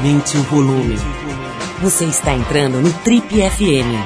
[0.00, 0.96] Aumente o volume.
[1.82, 4.00] Você está entrando no Trip FM.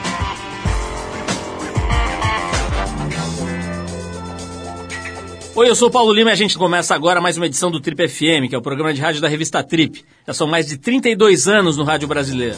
[5.54, 7.78] Oi, eu sou o Paulo Lima e a gente começa agora mais uma edição do
[7.78, 10.04] Trip FM, que é o programa de rádio da revista Trip.
[10.26, 12.56] Já são mais de 32 anos no rádio brasileiro.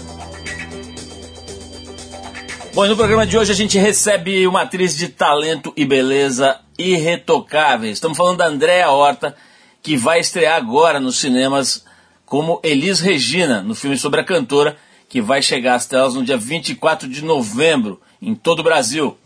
[2.72, 6.58] Bom, e no programa de hoje a gente recebe uma atriz de talento e beleza
[6.79, 7.98] irretocáveis.
[7.98, 9.36] Estamos falando da Andréa Horta,
[9.82, 11.84] que vai estrear agora nos cinemas
[12.26, 14.76] como Elis Regina, no filme sobre a cantora,
[15.08, 19.16] que vai chegar às telas no dia 24 de novembro, em todo o Brasil.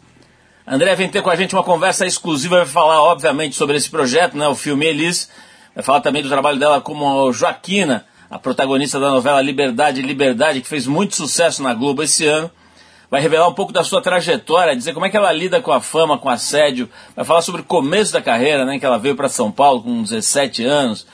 [0.66, 4.36] André vem ter com a gente uma conversa exclusiva, vai falar, obviamente, sobre esse projeto,
[4.36, 5.30] né, o filme Elis,
[5.74, 10.68] vai falar também do trabalho dela como Joaquina, a protagonista da novela Liberdade Liberdade, que
[10.68, 12.50] fez muito sucesso na Globo esse ano.
[13.10, 15.80] Vai revelar um pouco da sua trajetória, dizer como é que ela lida com a
[15.80, 16.88] fama, com assédio.
[17.16, 20.02] Vai falar sobre o começo da carreira, né, que ela veio para São Paulo com
[20.02, 21.08] 17 anos.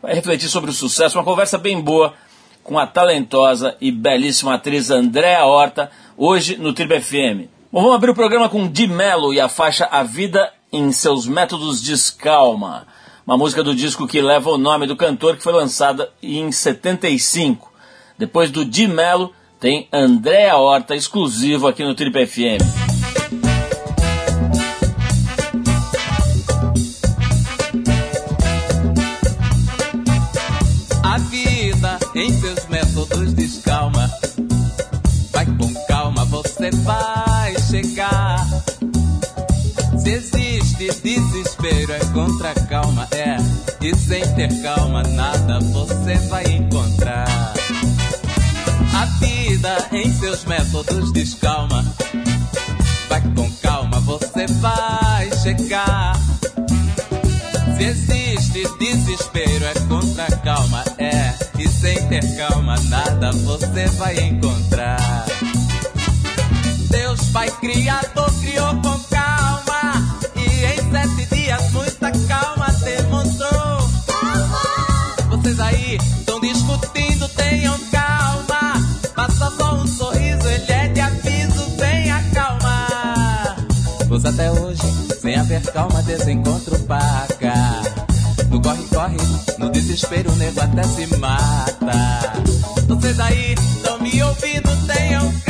[0.00, 2.14] Vai refletir sobre o sucesso, uma conversa bem boa
[2.62, 7.50] com a talentosa e belíssima atriz Andréa Horta, hoje no Tribo FM.
[7.72, 11.26] Bom, vamos abrir o programa com Di Mello e a faixa A Vida em Seus
[11.26, 12.86] Métodos Descalma.
[13.26, 17.72] Uma música do disco que leva o nome do cantor que foi lançada em 75.
[18.16, 22.87] Depois do Di Mello, tem Andréa Horta exclusivo aqui no Trip FM.
[33.08, 34.10] Métodos descalma.
[35.32, 38.46] Vai com calma, você vai chegar.
[39.98, 43.36] Se existe desespero, é contra calma, é.
[43.84, 47.54] E sem ter calma, nada você vai encontrar.
[48.94, 51.84] A vida em seus métodos descalma.
[62.36, 65.26] Calma, nada você vai encontrar.
[66.90, 70.18] Deus Pai Criador criou com calma.
[70.36, 73.88] E em sete dias, muita calma demonstrou.
[75.30, 78.74] Vocês aí estão discutindo, tenham calma.
[79.14, 83.56] Passa só um sorriso, ele é de aviso, venha calma.
[84.08, 84.82] Pois até hoje,
[85.20, 87.54] sem haver calma, desencontro paga.
[88.50, 89.16] No corre-corre,
[89.80, 92.32] desespero, o nego até se mata.
[92.88, 95.47] Vocês aí estão me ouvindo, tenham calma.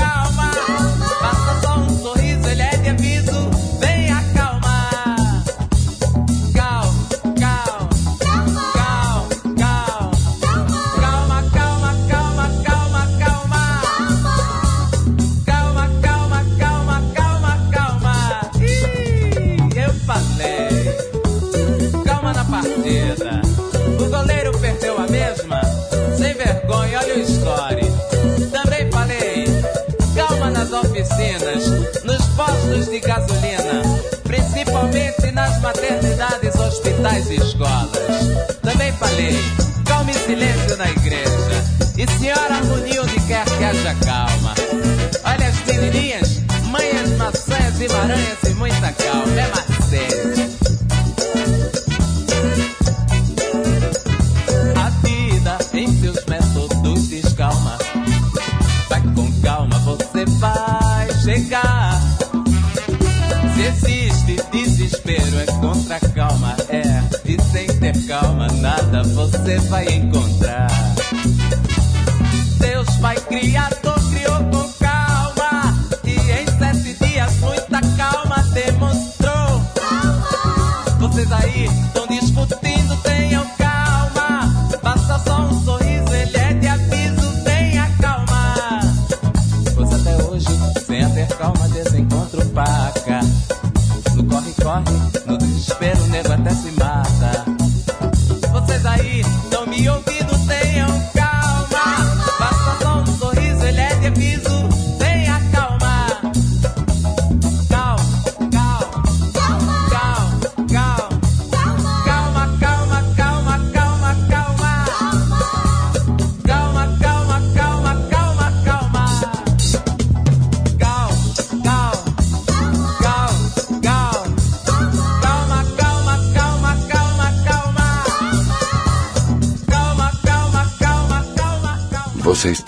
[32.88, 33.82] De gasolina.
[34.25, 38.59] Principalmente nas maternidades, hospitais e escolas.
[38.62, 39.58] Também falei.
[69.69, 69.97] Vai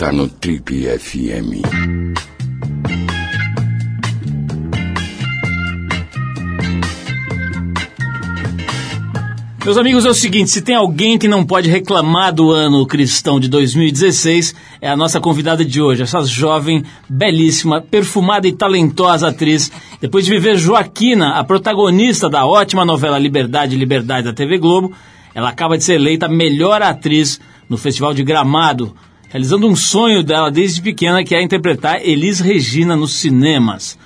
[0.01, 1.61] está no Trip FM.
[9.63, 13.39] Meus amigos, é o seguinte: se tem alguém que não pode reclamar do ano cristão
[13.39, 19.71] de 2016, é a nossa convidada de hoje, essa jovem, belíssima, perfumada e talentosa atriz.
[20.01, 24.95] Depois de viver Joaquina, a protagonista da ótima novela Liberdade, Liberdade da TV Globo,
[25.35, 27.39] ela acaba de ser eleita melhor atriz
[27.69, 28.97] no Festival de Gramado,
[29.31, 33.97] realizando um sonho dela desde pequena, que é interpretar Elis Regina nos cinemas.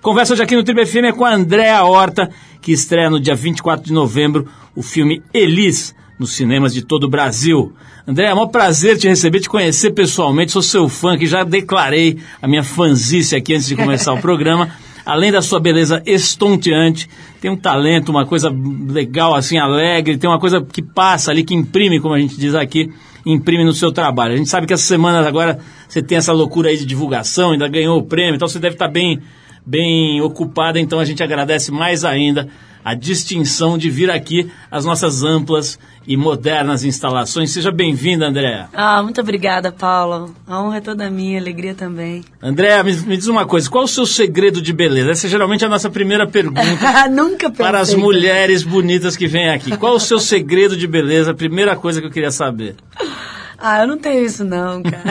[0.00, 2.30] Conversa hoje aqui no Tribo FM é com a Andréa Horta,
[2.62, 7.10] que estreia no dia 24 de novembro o filme Elis, nos cinemas de todo o
[7.10, 7.74] Brasil.
[8.08, 12.16] André, é um prazer te receber, te conhecer pessoalmente, sou seu fã, que já declarei
[12.40, 14.70] a minha fanzice aqui antes de começar o programa.
[15.04, 18.50] Além da sua beleza estonteante, tem um talento, uma coisa
[18.88, 22.54] legal, assim, alegre, tem uma coisa que passa ali, que imprime, como a gente diz
[22.54, 22.90] aqui,
[23.24, 24.34] imprime no seu trabalho.
[24.34, 25.58] A gente sabe que essas semanas agora
[25.88, 28.88] você tem essa loucura aí de divulgação, ainda ganhou o prêmio, então você deve estar
[28.88, 29.20] bem
[29.64, 32.48] bem ocupada, então a gente agradece mais ainda
[32.84, 37.50] a distinção de vir aqui às nossas amplas e modernas instalações.
[37.50, 38.68] Seja bem-vinda, Andréa.
[38.72, 40.30] Ah, muito obrigada, Paula.
[40.46, 42.24] A honra é toda minha, a alegria também.
[42.42, 45.12] Andréa, me, me, diz uma coisa, qual o seu segredo de beleza?
[45.12, 46.60] Essa é geralmente a nossa primeira pergunta
[47.10, 49.76] Nunca para as mulheres bonitas que vêm aqui.
[49.76, 51.30] Qual o seu segredo de beleza?
[51.30, 52.76] A primeira coisa que eu queria saber.
[53.60, 55.02] Ah, eu não tenho isso não, cara.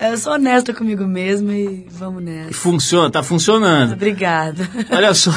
[0.10, 2.52] eu sou honesta comigo mesma e vamos nessa.
[2.52, 3.92] Funciona, tá funcionando.
[3.92, 4.68] Obrigada.
[4.90, 5.32] Olha só,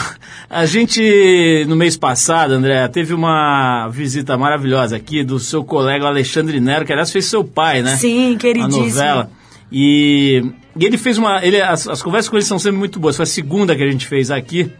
[0.49, 6.59] a gente no mês passado, André, teve uma visita maravilhosa aqui do seu colega Alexandre
[6.59, 7.95] Nero, que aliás fez seu pai, né?
[7.95, 8.83] Sim, queridíssimo.
[8.83, 9.31] A novela.
[9.71, 10.43] E,
[10.75, 11.45] e ele fez uma.
[11.45, 13.15] Ele, as, as conversas com ele são sempre muito boas.
[13.15, 14.71] Foi a segunda que a gente fez aqui.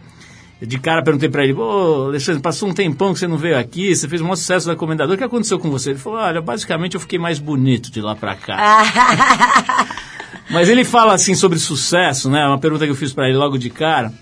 [0.64, 3.94] De cara perguntei para ele, ô Alexandre, passou um tempão que você não veio aqui,
[3.94, 5.90] você fez um sucesso da Comendador, o que aconteceu com você?
[5.90, 9.88] Ele falou, olha, basicamente eu fiquei mais bonito de lá para cá.
[10.48, 12.46] Mas ele fala assim sobre sucesso, né?
[12.46, 14.12] Uma pergunta que eu fiz para ele logo de cara.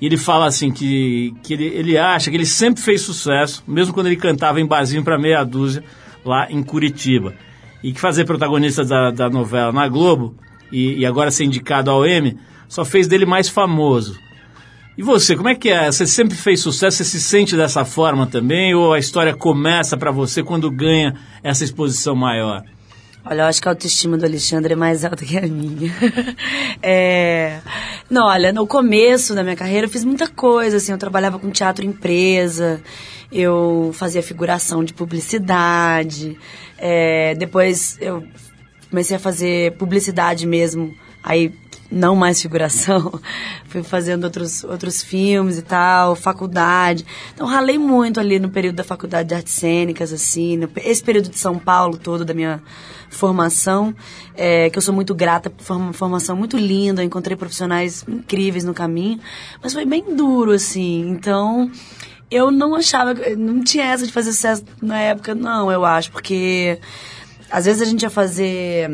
[0.00, 3.94] E ele fala assim que, que ele, ele acha que ele sempre fez sucesso, mesmo
[3.94, 5.84] quando ele cantava em barzinho para meia dúzia
[6.24, 7.34] lá em Curitiba.
[7.82, 10.34] E que fazer protagonista da, da novela na Globo
[10.72, 12.36] e, e agora ser indicado ao M
[12.68, 14.18] só fez dele mais famoso.
[14.96, 15.92] E você, como é que é?
[15.92, 16.96] Você sempre fez sucesso?
[16.96, 18.74] Você se sente dessa forma também?
[18.74, 22.64] Ou a história começa para você quando ganha essa exposição maior?
[23.28, 25.92] Olha, eu acho que a autoestima do Alexandre é mais alta que a minha.
[26.80, 27.60] é...
[28.08, 31.50] Não, olha, no começo da minha carreira eu fiz muita coisa, assim, eu trabalhava com
[31.50, 32.80] teatro empresa,
[33.32, 36.38] eu fazia figuração de publicidade,
[36.78, 37.34] é...
[37.34, 38.24] depois eu
[38.88, 41.52] comecei a fazer publicidade mesmo, aí
[41.90, 43.20] não mais figuração,
[43.66, 47.04] fui fazendo outros, outros filmes e tal, faculdade.
[47.34, 51.28] Então ralei muito ali no período da faculdade de artes cênicas, assim, no, esse período
[51.28, 52.62] de São Paulo todo da minha
[53.10, 53.94] formação,
[54.34, 58.74] é, que eu sou muito grata por uma formação muito linda, encontrei profissionais incríveis no
[58.74, 59.20] caminho,
[59.62, 61.70] mas foi bem duro, assim, então
[62.30, 66.78] eu não achava, não tinha essa de fazer sucesso na época, não, eu acho, porque
[67.50, 68.90] às vezes a gente ia fazer.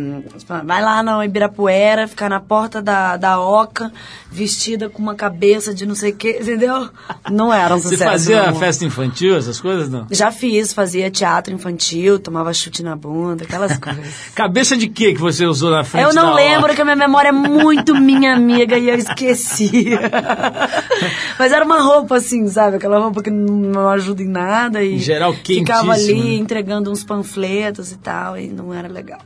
[0.64, 3.90] Vai lá na Ibirapuera, ficar na porta da, da Oca,
[4.30, 6.88] vestida com uma cabeça de não sei o quê, entendeu?
[7.30, 7.98] Não era um sucesso.
[7.98, 10.06] Você fazia festa infantil, essas coisas, não?
[10.10, 14.30] Já fiz, fazia teatro infantil, tomava chute na bunda, aquelas coisas.
[14.34, 16.74] cabeça de quê que você usou na frente Eu não lembro, Oca?
[16.74, 19.86] que a minha memória é muito minha amiga e eu esqueci.
[21.38, 22.76] Mas era uma roupa assim, sabe?
[22.76, 24.82] Aquela roupa que não ajuda em nada.
[24.82, 25.64] E em geral, quentíssima.
[25.64, 26.34] Ficava ali né?
[26.34, 29.20] entregando uns panfletos e tal e não era legal.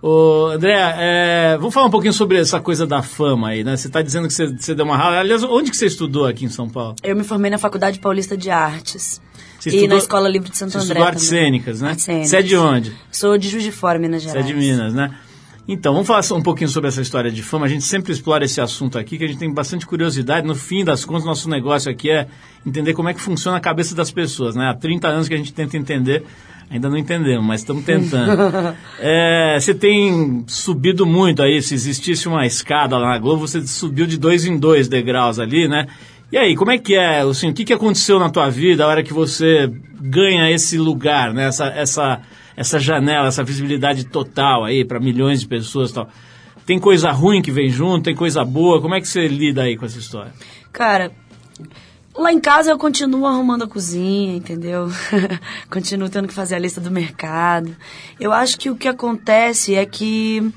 [0.00, 3.76] Ô, André, é, vamos falar um pouquinho sobre essa coisa da fama aí, né?
[3.76, 5.18] Você está dizendo que você, você deu uma rala.
[5.18, 6.94] Aliás, onde que você estudou aqui em São Paulo?
[7.02, 9.20] Eu me formei na Faculdade Paulista de Artes.
[9.58, 11.44] Você e estudou, na Escola Livre de Santo você André estudou artes também.
[11.44, 11.88] cênicas, né?
[11.90, 12.30] Artes cênicas.
[12.30, 12.96] Você é de onde?
[13.10, 14.46] Sou de Juiz de Fora, Minas Você é Gerais.
[14.46, 15.12] de Minas, né?
[15.66, 17.66] Então, vamos falar um pouquinho sobre essa história de fama.
[17.66, 20.46] A gente sempre explora esse assunto aqui, que a gente tem bastante curiosidade.
[20.46, 22.26] No fim das contas, nosso negócio aqui é
[22.64, 24.66] entender como é que funciona a cabeça das pessoas, né?
[24.70, 26.24] Há 30 anos que a gente tenta entender
[26.70, 28.76] Ainda não entendemos, mas estamos tentando.
[29.00, 34.06] é, você tem subido muito aí, se existisse uma escada lá na Globo, você subiu
[34.06, 35.86] de dois em dois degraus ali, né?
[36.30, 37.20] E aí, como é que é?
[37.20, 41.32] Assim, o que, que aconteceu na tua vida a hora que você ganha esse lugar,
[41.32, 41.46] né?
[41.46, 42.20] essa, essa,
[42.54, 46.08] essa janela, essa visibilidade total aí para milhões de pessoas e tal?
[46.66, 49.74] Tem coisa ruim que vem junto, tem coisa boa, como é que você lida aí
[49.74, 50.30] com essa história?
[50.70, 51.10] Cara,
[52.18, 54.88] Lá em casa eu continuo arrumando a cozinha, entendeu?
[55.70, 57.76] continuo tendo que fazer a lista do mercado.
[58.18, 60.52] Eu acho que o que acontece é que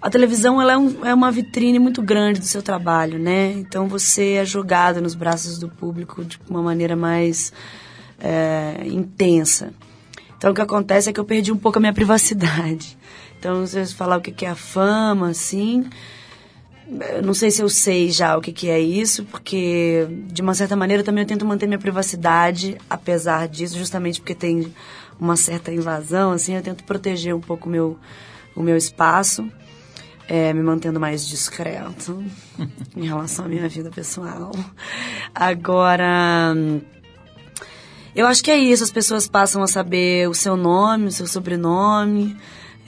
[0.00, 3.50] a televisão ela é, um, é, uma vitrine muito grande do seu trabalho, né?
[3.54, 7.52] Então você é jogado nos braços do público de uma maneira mais
[8.20, 9.74] é, intensa.
[10.38, 12.96] Então o que acontece é que eu perdi um pouco a minha privacidade.
[13.40, 15.90] Então, se eu falar o que é a fama, assim,
[17.22, 20.74] não sei se eu sei já o que, que é isso, porque de uma certa
[20.74, 24.72] maneira também eu tento manter minha privacidade, apesar disso, justamente porque tem
[25.18, 27.98] uma certa invasão, assim, eu tento proteger um pouco o meu,
[28.56, 29.48] o meu espaço,
[30.26, 32.24] é, me mantendo mais discreto
[32.96, 34.50] em relação à minha vida pessoal.
[35.34, 36.54] Agora,
[38.16, 41.26] eu acho que é isso, as pessoas passam a saber o seu nome, o seu
[41.26, 42.36] sobrenome,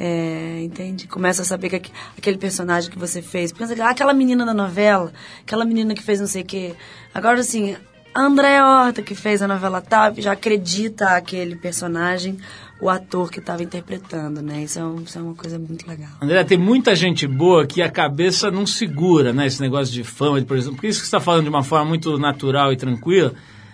[0.04, 1.06] é, entende?
[1.06, 3.52] Começa a saber que aqu- aquele personagem que você fez.
[3.52, 5.12] Pensa, aquela menina da novela,
[5.46, 6.74] aquela menina que fez não sei o quê.
[7.14, 7.76] Agora, assim,
[8.12, 12.36] a Andréa Horta que fez a novela tal, já acredita aquele personagem,
[12.80, 14.64] o ator que estava interpretando, né?
[14.64, 16.10] Isso é, isso é uma coisa muito legal.
[16.20, 19.46] André, tem muita gente boa que a cabeça não segura, né?
[19.46, 20.74] Esse negócio de fama, por exemplo.
[20.74, 23.32] Porque isso que você está falando de uma forma muito natural e tranquila.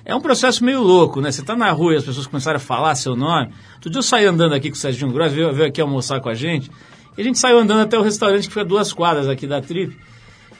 [0.08, 1.30] É um processo meio louco, né?
[1.30, 3.52] Você tá na rua e as pessoas começaram a falar seu nome.
[3.74, 6.30] Outro dia eu saí andando aqui com o Serginho Gross, veio, veio aqui almoçar com
[6.30, 6.70] a gente.
[7.14, 9.94] E a gente saiu andando até o restaurante que fica duas quadras aqui da Trip.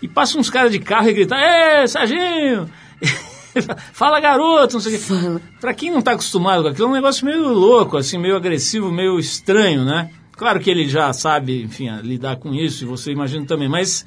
[0.03, 2.69] E passa uns caras de carro e gritam, Ê, Serginho!
[3.95, 4.75] Fala, garoto!
[4.75, 5.43] Não sei o quê.
[5.59, 8.93] Pra quem não tá acostumado com aquilo, é um negócio meio louco, assim, meio agressivo,
[8.93, 10.11] meio estranho, né?
[10.33, 14.05] Claro que ele já sabe, enfim, lidar com isso, e você imagina também, mas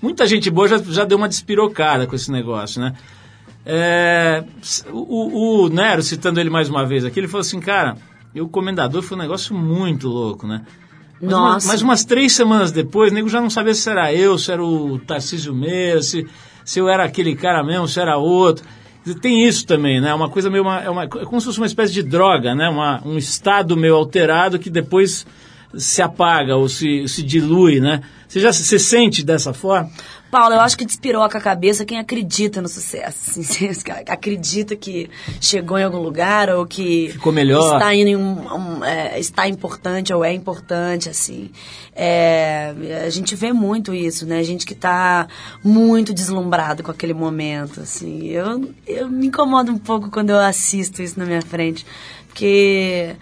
[0.00, 2.94] muita gente boa já, já deu uma despirocada com esse negócio, né?
[3.68, 4.44] É,
[4.92, 7.96] o, o- Nero, citando ele mais uma vez aqui, ele falou assim, cara,
[8.32, 10.62] e o Comendador foi um negócio muito louco, né?
[11.20, 11.66] Mas, uma- Nossa.
[11.68, 14.62] mas umas três semanas depois, o nego já não sabia se era eu, se era
[14.64, 16.26] o Tarcísio Meira, se,
[16.64, 18.64] se eu era aquele cara mesmo, se era outro.
[19.20, 20.12] Tem isso também, né?
[20.12, 20.62] Uma coisa meio.
[20.64, 22.68] Uma, é, uma, é como se fosse uma espécie de droga, né?
[22.68, 25.24] Uma, um estado meio alterado que depois
[25.74, 28.02] se apaga ou se, se dilui, né?
[28.28, 29.90] Você já se se sente dessa forma?
[30.30, 33.40] Paulo, eu acho que despiroca a cabeça quem acredita no sucesso.
[33.40, 35.08] assim, acredita que
[35.40, 37.74] chegou em algum lugar ou que Ficou melhor.
[37.74, 41.50] está em um, um, é, está importante ou é importante, assim.
[41.94, 42.74] É,
[43.06, 44.42] a gente vê muito isso, né?
[44.42, 45.28] Gente que está
[45.62, 48.26] muito deslumbrado com aquele momento, assim.
[48.26, 51.86] Eu, eu me incomodo um pouco quando eu assisto isso na minha frente,
[52.26, 53.14] porque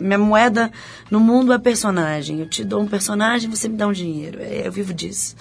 [0.00, 0.70] minha moeda
[1.10, 2.40] no mundo é personagem.
[2.40, 4.38] Eu te dou um personagem, você me dá um dinheiro.
[4.40, 5.34] É, Eu vivo disso.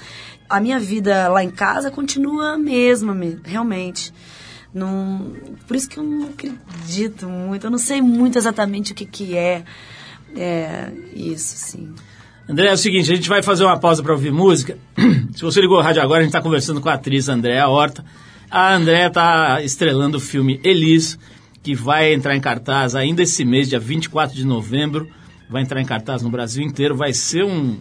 [0.50, 4.14] A minha vida lá em casa continua a mesma, me- realmente.
[4.74, 5.34] Não,
[5.68, 7.66] por isso que eu não acredito muito.
[7.68, 9.64] Eu não sei muito exatamente o que, que é,
[10.36, 11.94] é isso, sim.
[12.48, 14.78] André, é o seguinte, a gente vai fazer uma pausa para ouvir música.
[15.34, 18.04] Se você ligou o rádio agora, a gente está conversando com a atriz Andréa Horta.
[18.52, 21.18] A Andréa está estrelando o filme Elis,
[21.64, 25.08] que vai entrar em cartaz ainda esse mês, dia 24 de novembro.
[25.50, 26.96] Vai entrar em cartaz no Brasil inteiro.
[26.96, 27.80] Vai ser um,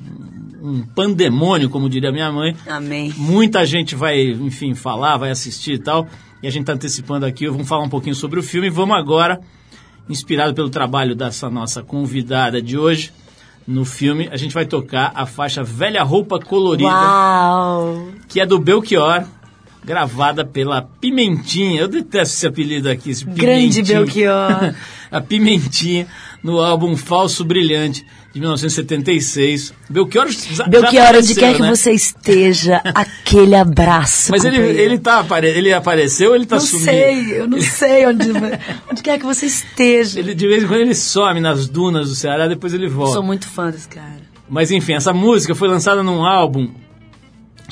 [0.63, 2.57] um pandemônio, como diria minha mãe.
[2.67, 3.13] Amém.
[3.17, 6.07] Muita gente vai, enfim, falar, vai assistir e tal.
[6.43, 8.71] E a gente está antecipando aqui, vamos falar um pouquinho sobre o filme.
[8.71, 9.41] Vamos agora,
[10.09, 13.13] inspirado pelo trabalho dessa nossa convidada de hoje,
[13.67, 18.09] no filme, a gente vai tocar a faixa Velha Roupa Colorida, Uau!
[18.29, 19.25] que é do Belchior,
[19.85, 21.81] gravada pela Pimentinha.
[21.81, 23.83] Eu detesto esse apelido aqui, esse Grande.
[23.83, 24.75] Belchior.
[25.13, 26.07] a Pimentinha,
[26.43, 29.75] no álbum Falso Brilhante, de 1976.
[29.91, 31.69] Belchior já, já Belchior, onde apareceu, quer que né?
[31.69, 34.31] você esteja, aquele abraço.
[34.31, 36.85] Mas ele, ele, tá, ele apareceu ou ele tá não sumido?
[36.85, 38.25] sei, eu não sei onde,
[38.91, 40.19] onde quer que você esteja.
[40.19, 43.15] Ele, de vez em quando ele some nas dunas do Ceará, depois ele Eu volta.
[43.15, 44.33] sou muito fã desse cara.
[44.49, 46.71] Mas enfim, essa música foi lançada num álbum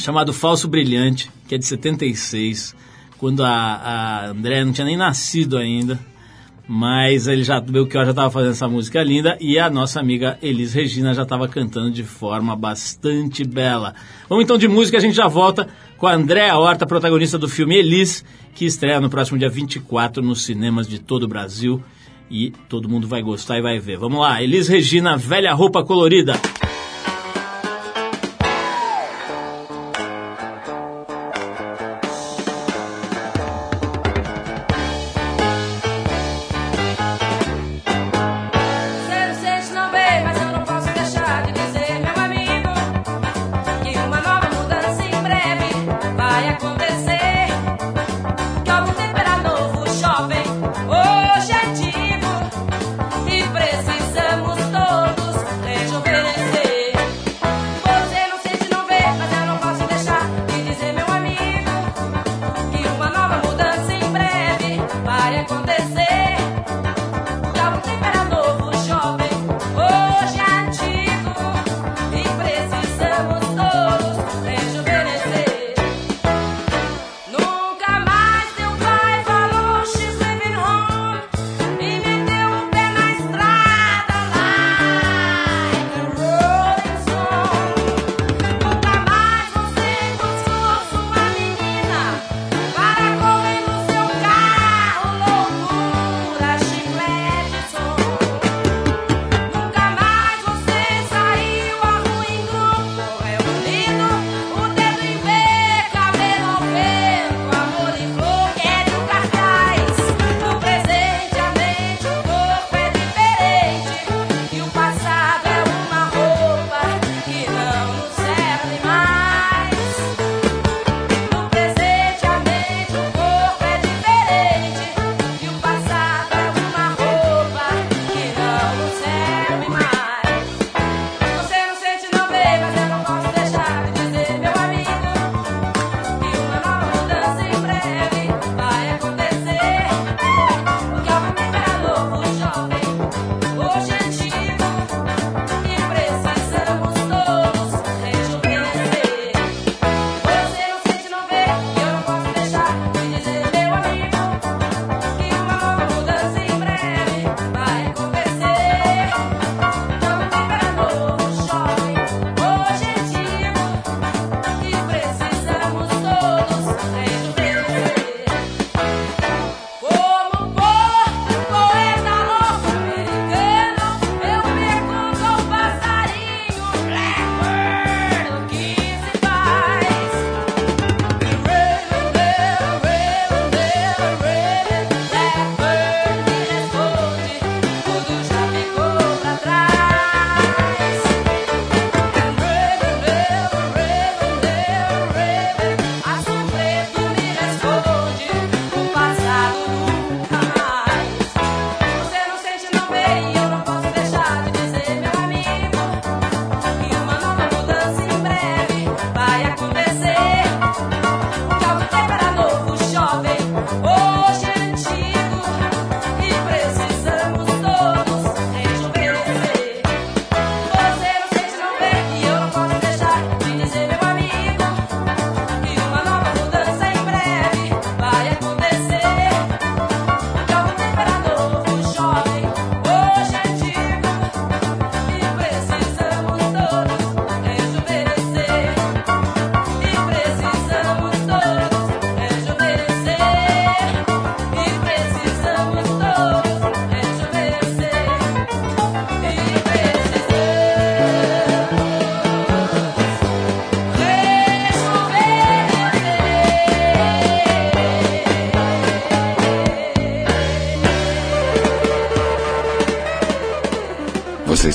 [0.00, 2.75] chamado Falso Brilhante, que é de 76,
[3.19, 5.99] quando a, a André não tinha nem nascido ainda.
[6.73, 10.38] Mas ele já, o Belchior já estava fazendo essa música linda e a nossa amiga
[10.40, 13.92] Elis Regina já estava cantando de forma bastante bela.
[14.28, 17.75] Vamos então de música, a gente já volta com a Andréa Horta, protagonista do filme
[17.75, 21.83] Elis, que estreia no próximo dia 24 nos cinemas de todo o Brasil.
[22.30, 23.99] E todo mundo vai gostar e vai ver.
[23.99, 26.35] Vamos lá, Elis Regina, velha roupa colorida.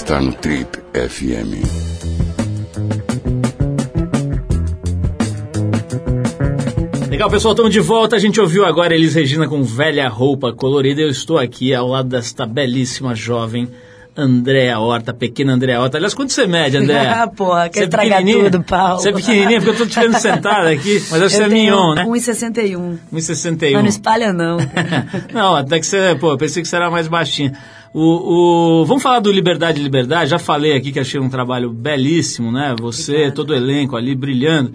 [0.06, 1.66] Está no Trip FM.
[7.10, 8.16] Legal, pessoal, estamos de volta.
[8.16, 11.02] A gente ouviu agora Elis Regina com velha roupa colorida.
[11.02, 13.68] Eu estou aqui ao lado desta belíssima jovem
[14.16, 15.98] Andréa Horta, pequena Andréa Horta.
[15.98, 17.16] Aliás, quanto você mede, Andréa?
[17.26, 18.52] Ah, porra, quer Você é estragar pequenininha?
[18.52, 19.00] tudo, Paulo.
[19.00, 21.46] Você é pequenininha porque eu estou te vendo sentada aqui, mas acho que você é
[21.46, 22.06] Eu mignon, né?
[22.06, 22.98] 1,61.
[23.12, 23.74] 1,61.
[23.74, 24.58] Mas não espalha, não.
[25.34, 27.54] não, até que você, pô, eu pensei que você era mais baixinha.
[27.98, 30.30] O, o- vamos falar do Liberdade Liberdade.
[30.30, 32.76] Já falei aqui que achei um trabalho belíssimo, né?
[32.82, 33.36] Você, Obrigada.
[33.36, 34.74] todo o elenco ali brilhando.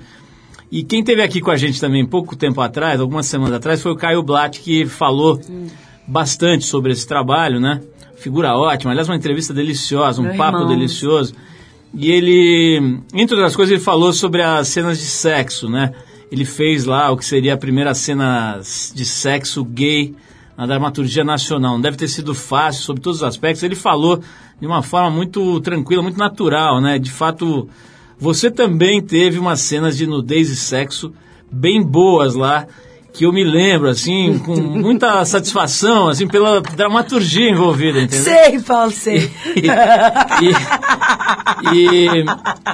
[0.72, 3.92] E quem teve aqui com a gente também pouco tempo atrás, algumas semanas atrás, foi
[3.92, 5.38] o Caio Blatt, que falou
[6.06, 7.82] bastante sobre esse trabalho, né?
[8.16, 10.68] Figura ótima, aliás, uma entrevista deliciosa, um Meu papo irmão.
[10.68, 11.34] delicioso.
[11.92, 15.92] E ele, entre outras coisas, ele falou sobre as cenas de sexo, né?
[16.32, 18.60] Ele fez lá o que seria a primeira cena
[18.94, 20.14] de sexo gay
[20.60, 21.72] na dramaturgia nacional.
[21.72, 23.62] Não deve ter sido fácil sobre todos os aspectos.
[23.62, 24.20] Ele falou
[24.60, 26.98] de uma forma muito tranquila, muito natural, né?
[26.98, 27.66] De fato,
[28.18, 31.14] você também teve umas cenas de nudez e sexo
[31.50, 32.66] bem boas lá,
[33.12, 38.24] que eu me lembro, assim, com muita satisfação, assim, pela dramaturgia envolvida, entendeu?
[38.24, 39.30] sei, Paulo, sei.
[41.72, 42.24] E, e-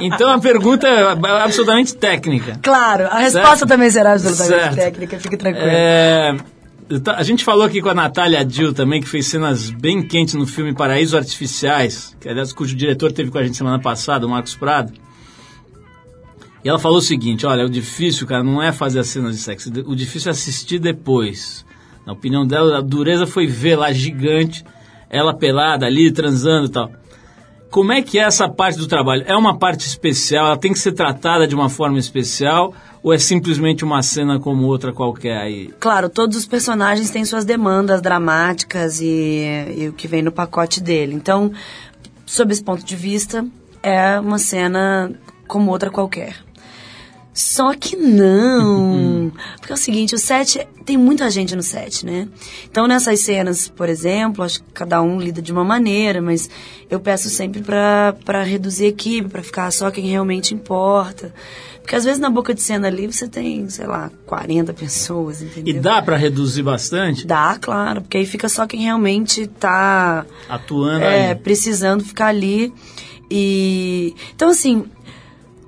[0.07, 2.59] então a pergunta é absolutamente técnica.
[2.63, 3.69] Claro, a resposta Certo.
[3.69, 4.75] também será absolutamente Certo.
[4.77, 5.67] técnica, fique tranquilo.
[5.69, 6.37] É,
[7.17, 10.47] a gente falou aqui com a Natália Dill também, que fez cenas bem quentes no
[10.47, 14.55] filme Paraísos Artificiais, que aliás cujo diretor teve com a gente semana passada, o Marcos
[14.55, 14.93] Prado.
[16.63, 19.43] E ela falou o seguinte, olha, o difícil, cara, não é fazer as cenas de
[19.43, 21.67] sexo, o difícil é assistir depois.
[22.07, 24.65] Na opinião dela, a dureza foi ver lá gigante,
[25.11, 26.93] ela pelada ali, transando e tal.
[27.69, 29.25] Como é que é essa parte do trabalho?
[29.27, 30.47] É uma parte especial?
[30.47, 32.73] Ela tem que ser tratada de uma forma especial?
[33.07, 35.73] Ou é simplesmente uma cena como outra qualquer aí?
[35.79, 40.83] Claro, todos os personagens têm suas demandas dramáticas e, e o que vem no pacote
[40.83, 41.15] dele.
[41.15, 41.53] Então,
[42.27, 43.47] sob esse ponto de vista,
[43.81, 45.13] é uma cena
[45.47, 46.35] como outra qualquer.
[47.39, 49.31] Só que não.
[49.59, 52.27] Porque é o seguinte, o set tem muita gente no set, né?
[52.71, 56.49] Então nessas cenas, por exemplo, acho que cada um lida de uma maneira, mas
[56.89, 61.35] eu peço sempre pra pra reduzir a equipe, pra ficar só quem realmente importa.
[61.83, 65.45] Porque às vezes na boca de cena ali você tem, sei lá, 40 pessoas, E
[65.45, 65.83] entendeu?
[65.83, 67.27] dá pra reduzir bastante?
[67.27, 71.41] Dá, claro, porque aí fica só quem realmente tá Atuando é, ali.
[71.41, 72.73] precisando ficar ali.
[73.31, 74.85] E então assim,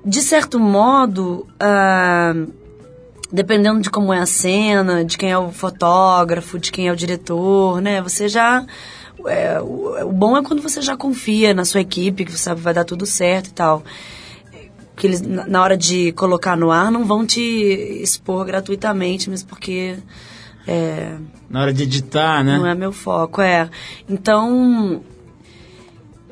[0.05, 2.33] de certo modo, ah,
[3.31, 6.95] dependendo de como é a cena, de quem é o fotógrafo, de quem é o
[6.95, 8.01] diretor, né?
[8.01, 8.65] Você já
[9.27, 12.59] é, o, o bom é quando você já confia na sua equipe, que você sabe
[12.59, 13.83] que vai dar tudo certo e tal.
[14.95, 17.41] Que eles, na hora de colocar no ar, não vão te
[18.01, 19.97] expor gratuitamente, mesmo porque
[20.67, 21.15] é,
[21.49, 22.57] Na hora de editar, né?
[22.57, 23.69] não é meu foco, é.
[24.07, 25.01] Então.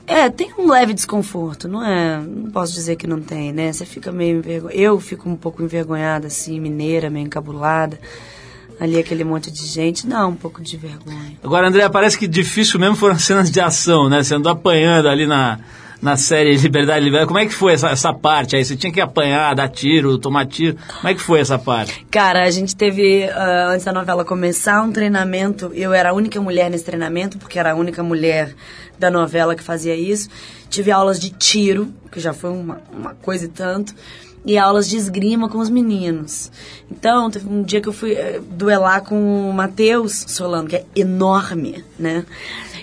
[0.08, 2.18] É, tem um leve desconforto, não é?
[2.18, 3.74] Não posso dizer que não tem, né?
[3.74, 4.80] Você fica meio envergonhada.
[4.80, 8.00] Eu fico um pouco envergonhada, assim, mineira, meio encabulada.
[8.80, 11.34] Ali aquele monte de gente, dá um pouco de vergonha.
[11.44, 14.24] Agora, André, parece que difícil mesmo foram as cenas de ação, né?
[14.24, 15.60] Você andou apanhando ali na,
[16.02, 17.28] na série Liberdade Liberdade.
[17.28, 18.64] Como é que foi essa, essa parte aí?
[18.64, 20.78] Você tinha que apanhar, dar tiro, tomar tiro.
[20.96, 22.06] Como é que foi essa parte?
[22.12, 25.72] Cara, a gente teve, ah, antes da novela começar, um treinamento.
[25.74, 28.54] Eu era a única mulher nesse treinamento, porque era a única mulher
[29.00, 30.30] da novela que fazia isso.
[30.70, 33.94] Tive aulas de tiro, que já foi uma, uma coisa e tanto.
[34.46, 36.52] E aulas de esgrima com os meninos.
[36.90, 40.86] Então, teve um dia que eu fui eh, duelar com o Matheus Solano, que é
[40.96, 42.24] enorme, né?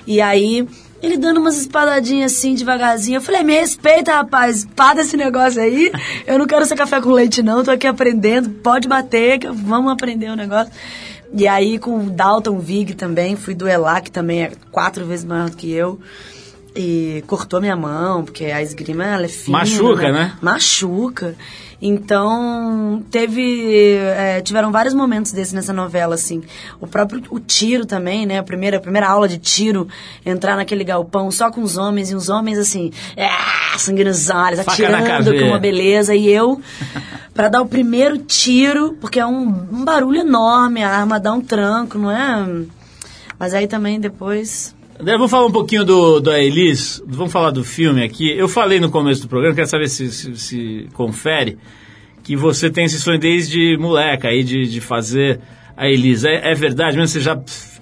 [0.07, 0.69] E aí,
[1.05, 3.17] ele dando umas espadadinhas assim, devagarzinho.
[3.17, 5.93] Eu falei, me respeita, rapaz, para esse negócio aí.
[6.27, 7.63] Eu não quero ser café com leite, não.
[7.63, 8.51] Tô aqui aprendendo.
[8.51, 10.73] Pode bater, que vamos aprender o negócio.
[11.37, 15.51] E aí, com o Dalton Vig também, fui duelar, que também é quatro vezes maior
[15.51, 16.01] do que eu.
[16.77, 19.59] E cortou minha mão, porque a esgrima ela é fina.
[19.59, 20.33] Machuca, né?
[20.41, 21.37] Machuca.
[21.87, 23.97] Então, teve.
[23.97, 26.43] é, tiveram vários momentos desses nessa novela, assim.
[26.81, 28.39] O próprio o tiro também, né?
[28.39, 29.87] A primeira, a primeira aula de tiro,
[30.25, 34.61] entrar naquele galpão só com os homens, e os homens, assim, ah, sangue nos olhos,
[34.61, 36.15] atirando com uma beleza.
[36.15, 36.59] E eu,
[37.35, 41.41] pra dar o primeiro tiro, porque é um, um barulho enorme, a arma dá um
[41.43, 42.65] tranco, não é?
[43.39, 44.75] Mas aí também depois.
[44.99, 48.31] André, vamos falar um pouquinho do, do Elis, vamos falar do filme aqui.
[48.31, 51.59] Eu falei no começo do programa, quero saber se, se, se confere,
[52.23, 55.41] que você tem esse sonho desde moleca aí de, de fazer
[55.77, 56.25] a Elis.
[56.25, 57.09] É, é verdade mesmo?
[57.09, 57.37] Você já.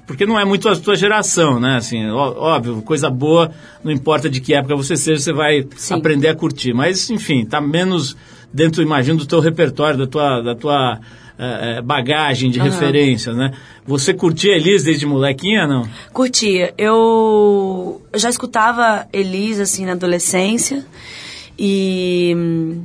[0.06, 1.76] Porque não é muito a sua geração, né?
[1.76, 3.52] Assim, óbvio, coisa boa,
[3.84, 5.94] não importa de que época você seja, você vai Sim.
[5.94, 6.72] aprender a curtir.
[6.72, 8.16] Mas, enfim, tá menos
[8.52, 10.98] dentro, imagino, do teu repertório, da tua, da tua
[11.42, 13.52] é, é, bagagem de referências, né?
[13.84, 15.88] Você curtia Elis desde molequinha, não?
[16.12, 16.72] Curtia.
[16.78, 20.86] Eu já escutava Elis, assim, na adolescência.
[21.58, 22.84] E hum,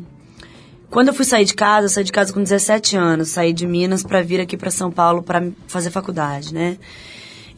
[0.89, 3.28] quando eu fui sair de casa, eu saí de casa com 17 anos.
[3.30, 6.78] Saí de Minas pra vir aqui pra São Paulo pra fazer faculdade, né?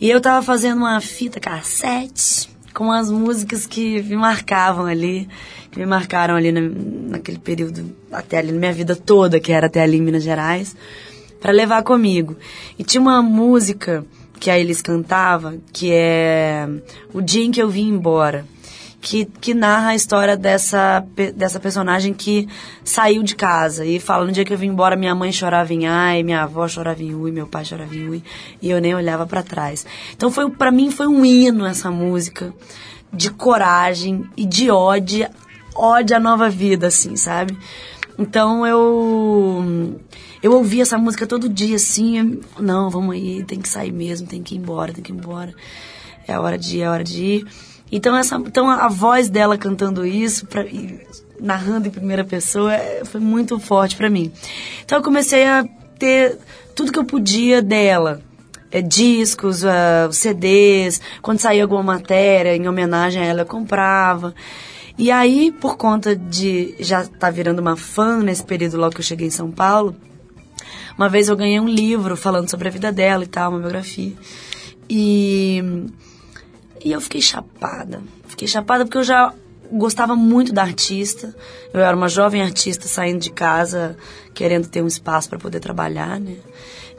[0.02, 5.28] E eu tava fazendo uma fita cassete com as músicas que me marcavam ali,
[5.72, 9.68] que me marcaram ali na, naquele período, até ali na minha vida toda, que era
[9.68, 10.76] até ali em Minas Gerais,
[11.40, 12.36] pra levar comigo.
[12.78, 14.06] E tinha uma música
[14.40, 16.68] que a Elis cantava, que é
[17.14, 18.46] O Dia em que eu vim embora.
[19.02, 22.50] Que, que narra a história dessa, dessa personagem que
[22.84, 25.88] saiu de casa e fala: no dia que eu vim embora, minha mãe chorava em
[25.88, 28.24] ai, minha avó chorava em ui, meu pai chorava em ui,
[28.62, 29.86] e eu nem olhava pra trás.
[30.14, 32.54] Então, foi para mim, foi um hino essa música
[33.12, 35.28] de coragem e de ódio,
[35.76, 37.58] ódio à nova vida, assim, sabe?
[38.18, 39.98] Então eu
[40.44, 44.44] eu ouvia essa música todo dia, assim, não, vamos aí, tem que sair mesmo, tem
[44.44, 45.54] que ir embora, tem que ir embora.
[46.28, 47.48] É hora de ir, é hora de ir.
[47.92, 51.00] Então, essa, então a, voz dela cantando isso, pra, e
[51.40, 54.32] narrando em primeira pessoa, é, foi muito forte pra mim.
[54.84, 55.66] Então eu comecei a
[55.98, 56.38] ter
[56.76, 58.22] tudo que eu podia dela.
[58.72, 64.36] É, discos, ah, CDs, quando saía alguma matéria em homenagem a ela, eu comprava.
[64.96, 69.06] E aí, por conta de já estar virando uma fã nesse período logo que eu
[69.06, 69.96] cheguei em São Paulo,
[70.98, 74.14] uma vez eu ganhei um livro falando sobre a vida dela e tal, uma biografia.
[74.90, 75.64] E,
[76.84, 78.02] e eu fiquei chapada.
[78.28, 79.34] Fiquei chapada porque eu já
[79.72, 81.36] gostava muito da artista.
[81.74, 83.98] Eu era uma jovem artista saindo de casa,
[84.34, 86.36] querendo ter um espaço para poder trabalhar, né?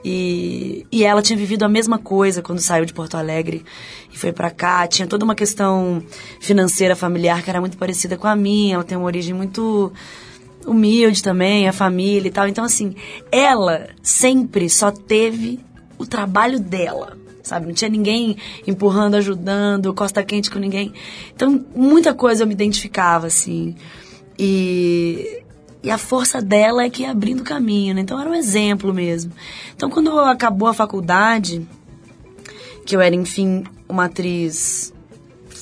[0.03, 3.65] E, e ela tinha vivido a mesma coisa quando saiu de Porto Alegre
[4.13, 4.87] e foi para cá.
[4.87, 6.03] Tinha toda uma questão
[6.41, 8.77] financeira familiar que era muito parecida com a minha.
[8.77, 9.93] Ela tem uma origem muito
[10.67, 12.49] humilde também, a família e tal.
[12.49, 12.95] Então, assim,
[13.31, 15.61] ela sempre só teve
[15.99, 17.67] o trabalho dela, sabe?
[17.67, 20.93] Não tinha ninguém empurrando, ajudando, costa quente com ninguém.
[21.35, 23.75] Então, muita coisa eu me identificava, assim.
[24.39, 25.43] E,
[25.83, 28.01] e a força dela é que ia abrindo caminho, né?
[28.01, 29.33] Então, era um exemplo mesmo.
[29.75, 31.67] Então, quando acabou a faculdade,
[32.85, 34.93] que eu era, enfim, uma atriz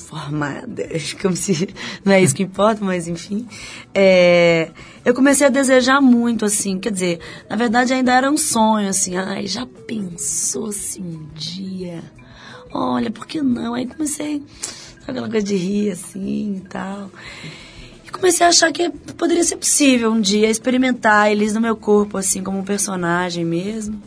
[0.09, 0.89] formada,
[1.21, 1.69] como se
[2.03, 3.47] não é isso que importa, mas enfim,
[3.95, 4.71] é,
[5.05, 9.19] eu comecei a desejar muito, assim, quer dizer, na verdade ainda era um sonho, assim,
[9.19, 12.03] ai, já pensou se um dia,
[12.73, 13.75] olha, por que não?
[13.75, 14.43] Aí comecei,
[15.01, 17.11] sabe aquela coisa de rir, assim, e tal,
[18.03, 22.17] e comecei a achar que poderia ser possível um dia experimentar eles no meu corpo,
[22.17, 24.03] assim, como um personagem mesmo.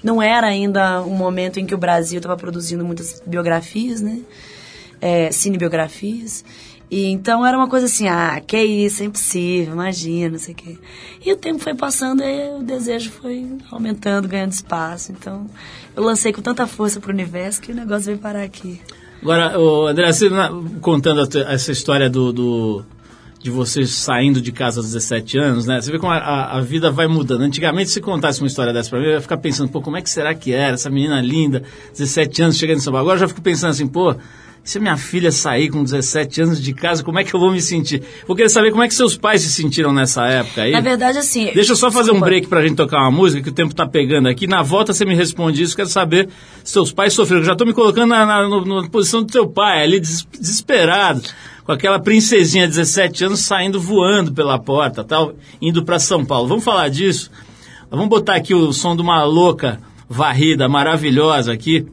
[0.00, 4.20] Não era ainda um momento em que o Brasil estava produzindo muitas biografias, né?
[5.00, 6.44] É, cinebiografias.
[6.90, 10.56] E então era uma coisa assim, ah, que isso, é impossível, imagina, não sei o
[10.56, 10.76] quê.
[11.24, 15.12] E o tempo foi passando e o desejo foi aumentando, ganhando espaço.
[15.12, 15.46] Então
[15.96, 18.80] eu lancei com tanta força pro universo que o negócio veio parar aqui.
[19.22, 20.28] Agora, ô, André, você
[20.80, 22.84] contando essa história do, do-
[23.38, 25.80] de você saindo de casa aos 17 anos, né?
[25.80, 27.42] Você vê como a, a- a vida vai mudando.
[27.42, 30.02] Antigamente, se contasse uma história dessa pra mim, eu ia ficar pensando, pô, como é
[30.02, 30.74] que será que era?
[30.74, 33.04] Essa menina linda, 17 anos, chegando em São Paulo.
[33.06, 34.14] Agora eu já fico pensando assim, pô,
[34.62, 37.60] se minha filha sair com 17 anos de casa, como é que eu vou me
[37.60, 38.02] sentir?
[38.26, 40.72] Vou querer saber como é que seus pais se sentiram nessa época aí.
[40.72, 41.50] Na verdade, assim.
[41.54, 42.26] Deixa eu só fazer um Desculpa.
[42.26, 44.46] break pra gente tocar uma música, que o tempo tá pegando aqui.
[44.46, 46.28] Na volta você me responde isso, quero saber
[46.62, 47.40] se seus pais sofreram.
[47.42, 51.22] Eu já tô me colocando na, na- na posição do teu pai, ali des- desesperado,
[51.64, 56.46] com aquela princesinha de 17 anos saindo voando pela porta, tal, indo pra São Paulo.
[56.48, 57.30] Vamos falar disso?
[57.90, 61.86] Vamos botar aqui o som de uma louca varrida maravilhosa aqui,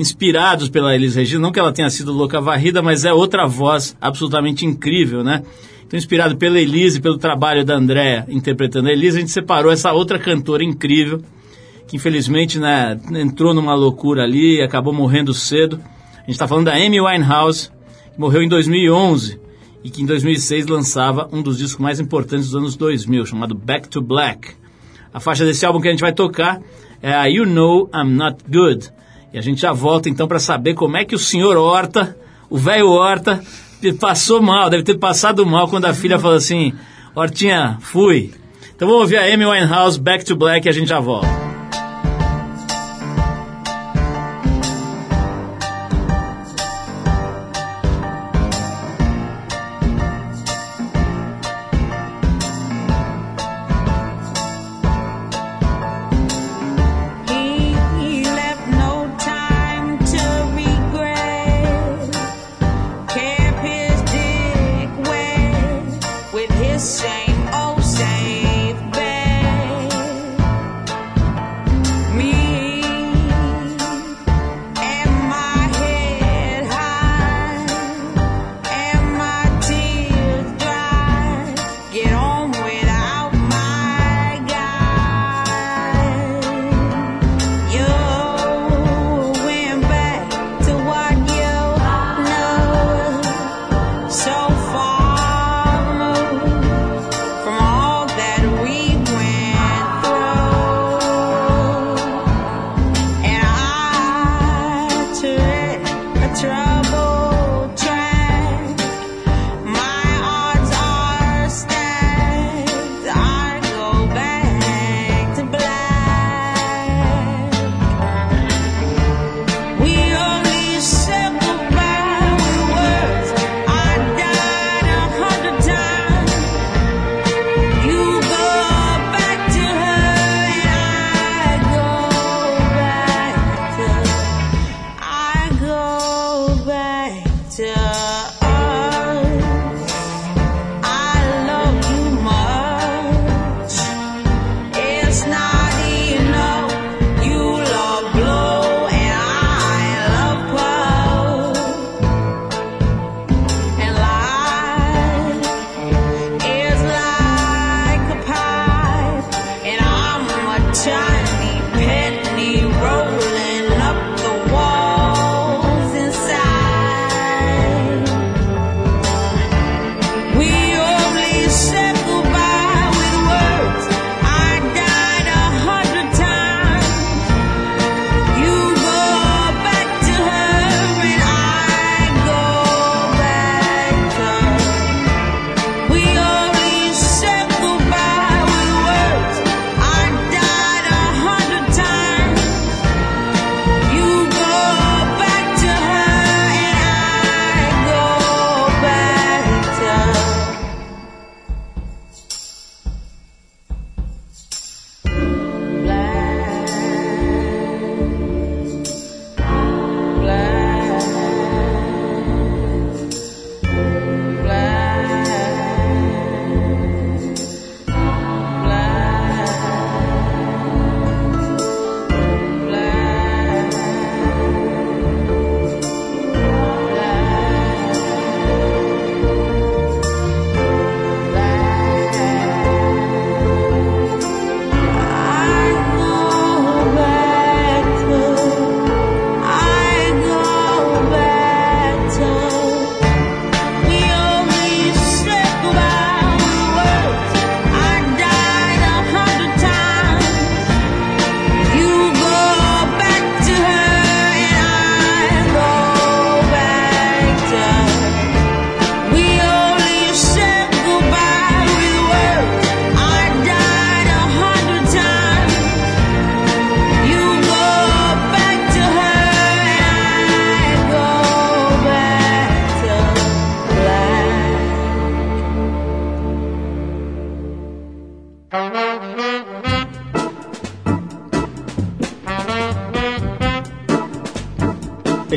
[0.00, 3.96] inspirados pela Elis Regina, não que ela tenha sido louca varrida, mas é outra voz
[4.00, 5.42] absolutamente incrível, né?
[5.86, 9.92] Então, inspirado pela Elise, pelo trabalho da Andréa interpretando a Elise, a gente separou essa
[9.92, 11.22] outra cantora incrível,
[11.86, 15.80] que infelizmente né, entrou numa loucura ali e acabou morrendo cedo.
[16.14, 17.70] A gente está falando da Amy Winehouse,
[18.12, 19.40] que morreu em 2011
[19.84, 23.88] e que em 2006 lançava um dos discos mais importantes dos anos 2000, chamado Back
[23.88, 24.54] to Black.
[25.14, 26.60] A faixa desse álbum que a gente vai tocar
[27.00, 28.90] é a You Know I'm Not Good.
[29.36, 32.16] E a gente já volta então para saber como é que o senhor Horta,
[32.48, 33.44] o velho Horta,
[34.00, 36.72] passou mal, deve ter passado mal quando a filha falou assim:
[37.14, 38.32] Hortinha, fui.
[38.74, 41.45] Então vamos ouvir a Amy Winehouse Back to Black e a gente já volta.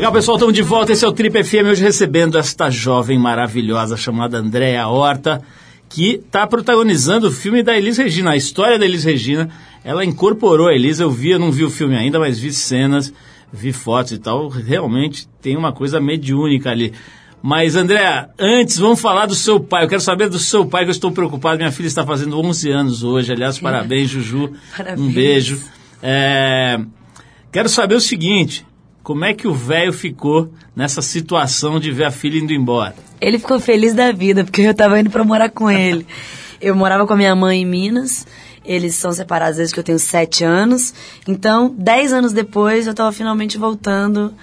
[0.09, 0.91] Legal, pessoal, estamos de volta.
[0.91, 5.39] Esse é o Trip FM, hoje recebendo esta jovem maravilhosa chamada Andréa Horta,
[5.87, 9.51] que está protagonizando o filme da Elis Regina, a história da Elis Regina.
[9.83, 13.13] Ela incorporou a Elis, eu vi, eu não vi o filme ainda, mas vi cenas,
[13.53, 14.47] vi fotos e tal.
[14.47, 16.91] Realmente tem uma coisa mediúnica ali.
[17.39, 19.83] Mas, Andréa, antes, vamos falar do seu pai.
[19.83, 21.59] Eu quero saber do seu pai, que eu estou preocupado.
[21.59, 23.31] Minha filha está fazendo 11 anos hoje.
[23.31, 24.53] Aliás, parabéns, Juju.
[24.75, 24.99] Parabéns.
[24.99, 25.61] Um beijo.
[26.01, 26.79] É,
[27.51, 28.65] Quero saber o seguinte:
[29.03, 32.95] como é que o velho ficou nessa situação de ver a filha indo embora?
[33.19, 36.05] Ele ficou feliz da vida, porque eu tava indo pra morar com ele.
[36.61, 38.27] Eu morava com a minha mãe em Minas.
[38.65, 40.93] Eles são separados desde que eu tenho sete anos.
[41.25, 44.33] Então, dez anos depois, eu tava finalmente voltando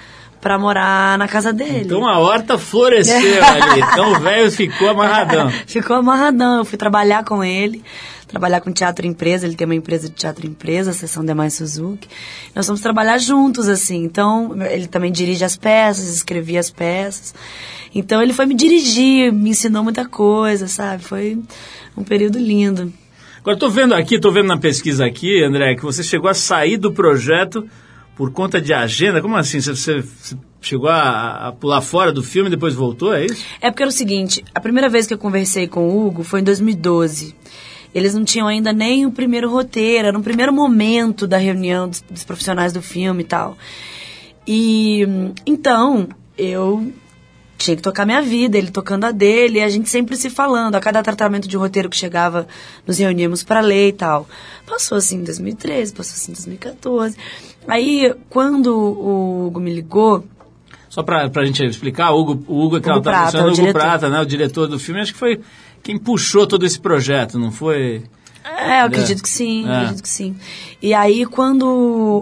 [0.41, 1.83] pra morar na casa dele.
[1.85, 3.81] Então a horta floresceu ali.
[3.81, 5.51] Então o velho ficou amarradão.
[5.67, 6.59] Ficou amarradão.
[6.59, 7.83] Eu fui trabalhar com ele,
[8.27, 9.47] trabalhar com teatro empresa.
[9.47, 12.09] Ele tem uma empresa de teatro empresa, a Sessão Demais Suzuki.
[12.55, 14.03] Nós fomos trabalhar juntos, assim.
[14.05, 17.35] Então, ele também dirige as peças, escrevia as peças.
[17.95, 21.03] Então, ele foi me dirigir, me ensinou muita coisa, sabe?
[21.03, 21.39] Foi
[21.97, 22.93] um período lindo.
[23.39, 26.77] Agora estou vendo aqui, estou vendo na pesquisa aqui, André, que você chegou a sair
[26.77, 27.65] do projeto
[28.17, 29.23] por conta de agenda.
[29.23, 29.61] Como assim?
[29.61, 33.45] Você, você- você chegou a, a pular fora do filme e depois voltou, é isso?
[33.61, 36.41] É porque era o seguinte, a primeira vez que eu conversei com o Hugo foi
[36.41, 37.37] em 2012.
[37.97, 42.03] Eles não tinham ainda nem o primeiro roteiro, era no primeiro momento da reunião dos,
[42.03, 43.57] dos profissionais do filme e tal.
[44.47, 45.09] E
[45.47, 46.07] então
[46.37, 46.93] eu
[47.57, 50.75] tinha que tocar minha vida, ele tocando a dele, e a gente sempre se falando.
[50.75, 52.47] A cada tratamento de roteiro que chegava,
[52.87, 54.29] nos reuníamos para ler e tal.
[54.67, 57.17] Passou assim em 2013, passou assim em 2014.
[57.67, 60.23] Aí, quando o Hugo me ligou,
[60.91, 63.49] Só para a gente explicar, o Hugo, o Hugo, que ela Hugo tá Prata, mencionando,
[63.49, 63.81] o Hugo diretor.
[63.81, 65.41] Prata, né, o diretor do filme, acho que foi
[65.87, 68.03] quem puxou todo esse projeto, não foi?
[68.45, 69.73] É, eu acredito que sim, É.
[69.77, 70.35] acredito que sim.
[70.83, 71.65] E aí, quando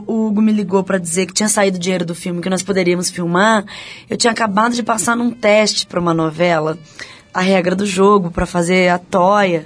[0.07, 2.63] o Hugo me ligou pra dizer que tinha saído o dinheiro do filme, que nós
[2.63, 3.65] poderíamos filmar,
[4.09, 6.79] eu tinha acabado de passar num teste pra uma novela,
[7.33, 9.65] a regra do jogo, pra fazer a toia.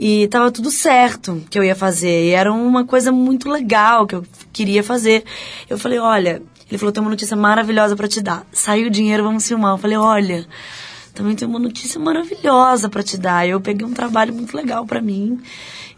[0.00, 2.26] E tava tudo certo que eu ia fazer.
[2.26, 5.22] E era uma coisa muito legal que eu queria fazer.
[5.70, 8.44] Eu falei, olha, ele falou, tem uma notícia maravilhosa pra te dar.
[8.52, 9.74] Saiu o dinheiro, vamos filmar.
[9.74, 10.44] Eu falei, olha,
[11.18, 13.46] também tem uma notícia maravilhosa pra te dar.
[13.46, 15.40] Eu peguei um trabalho muito legal pra mim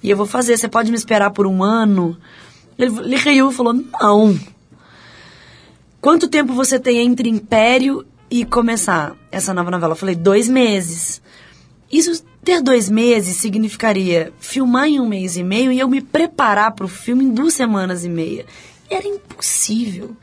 [0.03, 0.57] e eu vou fazer.
[0.57, 2.17] Você pode me esperar por um ano?
[2.79, 4.41] Ele, ele riu e falou: Não.
[6.01, 9.93] Quanto tempo você tem entre Império e começar essa nova novela?
[9.93, 11.21] Eu falei: Dois meses.
[11.93, 16.73] Isso ter dois meses significaria filmar em um mês e meio e eu me preparar
[16.73, 18.47] para o filme em duas semanas e meia.
[18.89, 20.17] Era impossível.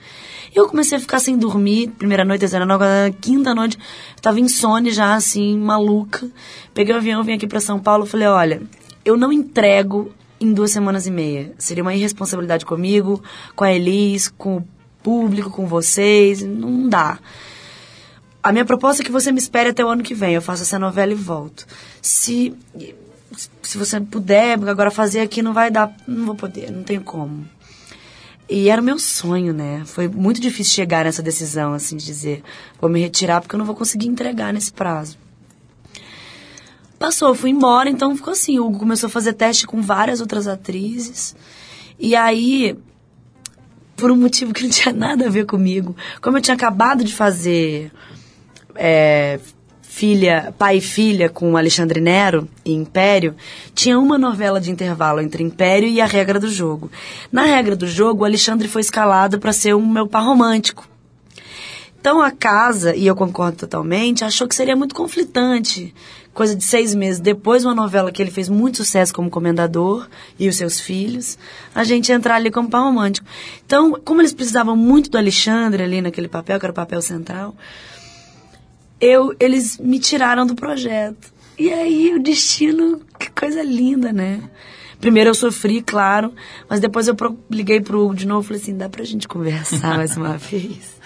[0.55, 3.77] Eu comecei a ficar sem dormir, primeira noite, terceira noite, quinta noite,
[4.21, 6.29] tava insone já, assim, maluca.
[6.73, 8.61] Peguei o avião, vim aqui para São Paulo, falei, olha,
[9.03, 11.53] eu não entrego em duas semanas e meia.
[11.57, 13.21] Seria uma irresponsabilidade comigo,
[13.55, 14.67] com a Elis, com o
[15.03, 17.19] público, com vocês, não dá.
[18.41, 20.33] A minha proposta é que você me espere até o ano que vem.
[20.33, 21.65] Eu faço essa novela e volto.
[22.01, 22.55] Se
[23.61, 27.45] se você puder, agora fazer aqui não vai dar, não vou poder, não tenho como.
[28.49, 29.83] E era o meu sonho, né?
[29.85, 32.43] Foi muito difícil chegar nessa decisão, assim, de dizer,
[32.79, 35.17] vou me retirar porque eu não vou conseguir entregar nesse prazo.
[36.97, 38.57] Passou, fui embora, então ficou assim.
[38.57, 41.35] O Hugo começou a fazer teste com várias outras atrizes.
[41.99, 42.77] E aí,
[43.95, 47.13] por um motivo que não tinha nada a ver comigo, como eu tinha acabado de
[47.13, 47.91] fazer
[48.75, 49.39] é,
[49.87, 53.35] filha, pai e filha com Alexandre Nero e Império,
[53.73, 56.91] tinha uma novela de intervalo entre Império e a regra do jogo.
[57.31, 60.87] Na regra do jogo, Alexandre foi escalado para ser um meu par romântico.
[61.99, 65.93] Então a casa, e eu concordo totalmente, achou que seria muito conflitante.
[66.31, 70.07] Coisa de seis meses depois, uma novela que ele fez muito sucesso como comendador
[70.37, 71.39] e os seus filhos,
[71.73, 73.25] a gente entrar ali como par romântico.
[73.65, 77.55] Então, como eles precisavam muito do Alexandre ali naquele papel, que era o papel central,
[78.99, 81.31] eu, eles me tiraram do projeto.
[81.57, 84.41] E aí o destino, que coisa linda, né?
[84.99, 86.31] Primeiro eu sofri, claro,
[86.69, 89.27] mas depois eu pro- liguei pro Hugo de novo e falei assim, dá pra gente
[89.27, 90.97] conversar mais uma vez?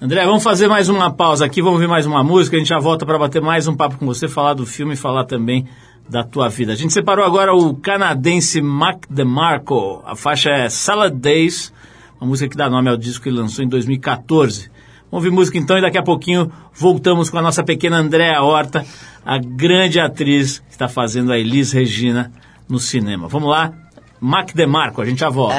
[0.00, 2.78] André, vamos fazer mais uma pausa aqui, vamos ouvir mais uma música, a gente já
[2.78, 5.66] volta para bater mais um papo com você, falar do filme e falar também
[6.08, 6.72] da tua vida.
[6.72, 11.72] A gente separou agora o canadense Mac DeMarco, a faixa é Salad Days,
[12.20, 14.70] uma música que dá nome ao disco que ele lançou em 2014.
[15.10, 18.86] Vamos ouvir música então e daqui a pouquinho voltamos com a nossa pequena Andréa Horta,
[19.26, 22.30] a grande atriz que está fazendo a Elis Regina
[22.68, 23.26] no cinema.
[23.26, 23.72] Vamos lá,
[24.20, 25.56] Mac DeMarco, a gente já volta.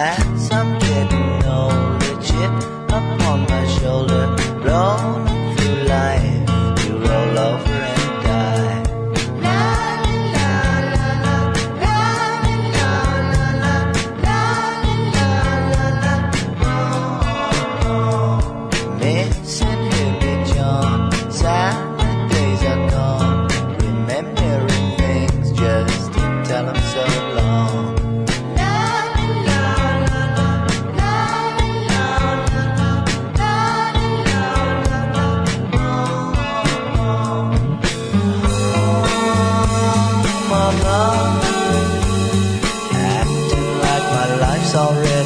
[44.75, 45.20] Already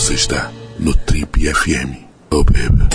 [0.00, 2.06] Você está no Trip FM.
[2.30, 2.88] Oh, baby.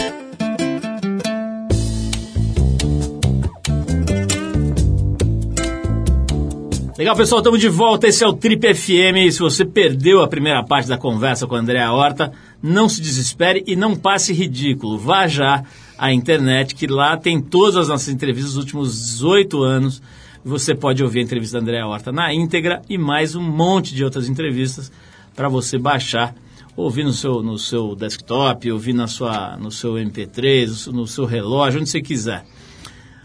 [6.98, 8.08] Legal, pessoal, estamos de volta.
[8.08, 9.32] Esse é o Trip FM.
[9.32, 13.64] Se você perdeu a primeira parte da conversa com a Andréa Horta, não se desespere
[13.68, 14.98] e não passe ridículo.
[14.98, 15.64] Vá já
[16.00, 20.02] à internet, que lá tem todas as nossas entrevistas dos últimos 18 anos.
[20.44, 24.04] Você pode ouvir a entrevista da Andréa Horta na íntegra e mais um monte de
[24.04, 24.92] outras entrevistas
[25.36, 26.34] para você baixar,
[26.76, 31.80] ouvir no seu, no seu desktop, ouvir na sua, no seu MP3, no seu relógio,
[31.80, 32.46] onde você quiser.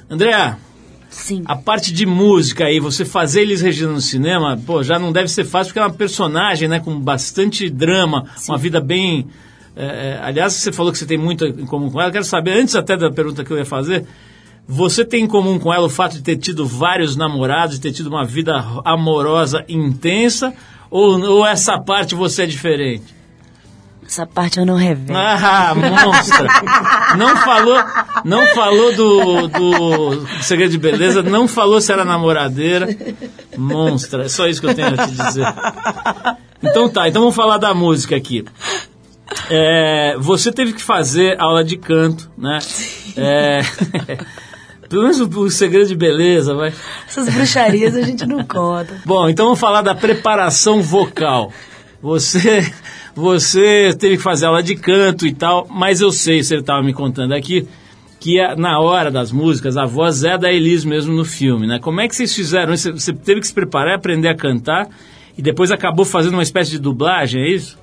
[0.08, 0.58] Andréa,
[1.08, 1.42] Sim.
[1.44, 5.28] a parte de música aí, você fazer Elis Regina no cinema, pô, já não deve
[5.28, 9.26] ser fácil porque é uma personagem, né, com bastante drama, uma vida bem...
[9.74, 12.12] é, é, aliás, você falou que você tem muito em comum com ela.
[12.12, 14.06] Quero saber, antes até da pergunta que eu ia fazer,
[14.66, 17.92] você tem em comum com ela o fato de ter tido vários namorados, de ter
[17.92, 20.54] tido uma vida amorosa intensa,
[20.88, 23.19] ou, ou essa parte você é diferente?
[24.10, 25.16] Essa parte eu não revelo.
[25.16, 26.48] Ah, monstra!
[27.16, 27.78] Não falou,
[28.24, 32.88] não falou do, do segredo de beleza, não falou se era namoradeira.
[33.56, 35.46] Monstra, é só isso que eu tenho a te dizer.
[36.60, 38.44] Então tá, então vamos falar da música aqui.
[39.48, 42.58] É, você teve que fazer aula de canto, né?
[43.16, 43.60] É,
[44.90, 46.74] pelo menos o, o segredo de beleza, vai.
[47.06, 48.92] Essas bruxarias a gente não conta.
[49.04, 51.52] Bom, então vamos falar da preparação vocal.
[52.02, 52.72] Você,
[53.20, 56.92] você teve que fazer aula de canto e tal, mas eu sei, você estava me
[56.92, 57.66] contando aqui,
[58.18, 61.78] que a- na hora das músicas a voz é da Elis mesmo no filme, né?
[61.78, 62.92] Como é que vocês fizeram isso?
[62.92, 64.88] Você teve que se preparar, aprender a cantar
[65.38, 67.78] e depois acabou fazendo uma espécie de dublagem, é isso?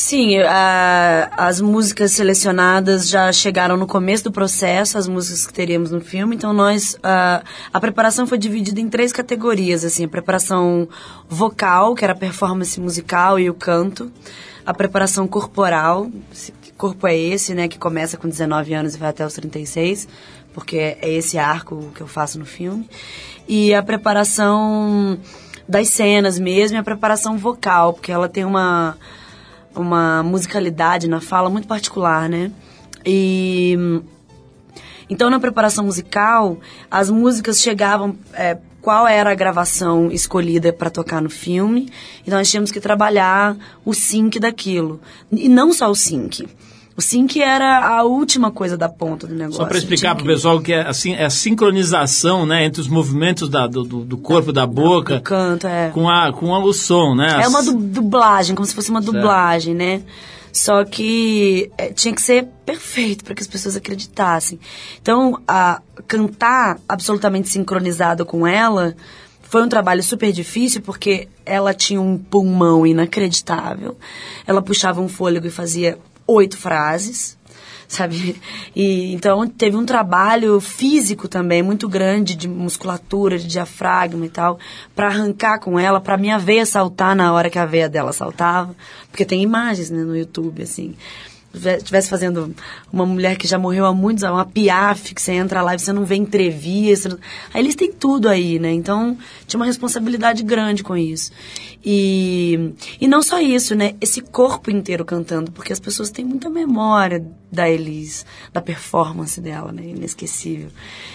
[0.00, 5.90] Sim, a- as músicas selecionadas já chegaram no começo do processo, as músicas que teríamos
[5.90, 6.36] no filme.
[6.36, 7.42] Então nós, a,
[7.72, 10.88] a preparação foi dividida em três categorias, assim, a preparação
[11.28, 14.08] vocal, que era a performance musical e o canto,
[14.64, 16.08] a preparação corporal,
[16.62, 20.06] que corpo é esse, né, que começa com 19 anos e vai até os 36,
[20.54, 22.88] porque é esse arco que eu faço no filme,
[23.48, 25.18] e a preparação
[25.68, 28.96] das cenas mesmo, e a preparação vocal, porque ela tem uma
[29.82, 32.50] uma musicalidade na fala muito particular, né?
[33.04, 33.76] E
[35.10, 36.58] então na preparação musical
[36.90, 41.90] as músicas chegavam é, qual era a gravação escolhida para tocar no filme,
[42.22, 45.00] então nós tínhamos que trabalhar o sync daquilo
[45.30, 46.46] e não só o sync.
[46.98, 49.62] O sync era a última coisa da ponta do negócio.
[49.62, 52.80] Só para explicar para o que- pessoal que é, assim, é a sincronização né, entre
[52.80, 55.90] os movimentos da- do, do- corpo, da boca, do canto, é.
[55.90, 57.40] com, a, com a- o som, né?
[57.40, 60.02] É uma dublagem, como se fosse uma dublagem, né?
[60.52, 64.58] Só que é, tinha que ser perfeito para que as pessoas acreditassem.
[65.00, 68.94] Então, a, cantar absolutamente sincronizado com ela
[69.42, 73.96] foi um trabalho super difícil porque ela tinha um pulmão inacreditável.
[74.46, 75.96] Ela puxava um fôlego e fazia
[76.28, 77.38] oito frases
[77.88, 78.38] sabe?
[78.76, 84.58] E então teve um trabalho físico também muito grande de musculatura, de diafragma e tal,
[84.94, 88.76] para arrancar com ela, para minha veia saltar na hora que a veia dela saltava,
[89.10, 90.94] porque tem imagens né, no YouTube assim.
[91.66, 92.54] Estivesse fazendo
[92.92, 95.78] uma mulher que já morreu há muitos anos, uma piaf, que você entra lá e
[95.78, 97.18] você não vê entrevista.
[97.52, 98.72] Aí eles têm tudo aí, né?
[98.72, 101.32] Então tinha uma responsabilidade grande com isso.
[101.84, 103.94] E, e não só isso, né?
[104.00, 109.72] Esse corpo inteiro cantando, porque as pessoas têm muita memória da Elis, da performance dela,
[109.72, 109.82] né?
[109.86, 110.70] Inesquecível.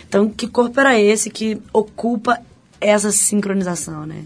[0.07, 2.39] Então, que corpo era esse que ocupa
[2.79, 4.23] essa sincronização, né?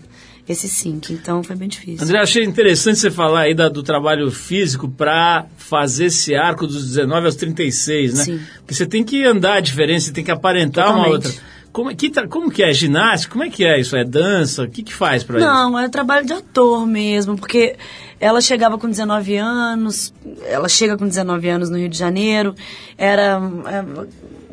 [0.47, 1.11] Esse sync.
[1.11, 2.03] Então, foi bem difícil.
[2.05, 6.85] André, achei interessante você falar aí da- do trabalho físico para fazer esse arco dos
[6.85, 8.23] 19 aos 36, né?
[8.23, 8.39] Sim.
[8.59, 11.25] Porque você tem que andar diferente, você tem que aparentar uma Totalmente.
[11.27, 11.41] outra.
[11.73, 12.73] Como, é- que, como que é?
[12.73, 13.33] Ginástica?
[13.33, 13.95] Como é que é isso?
[13.95, 14.63] É dança?
[14.63, 15.45] O que, que faz para isso?
[15.47, 17.75] Não, é trabalho de ator mesmo, porque
[18.19, 20.11] ela chegava com 19 anos,
[20.45, 22.55] ela chega com 19 anos no Rio de Janeiro,
[22.97, 23.83] era é,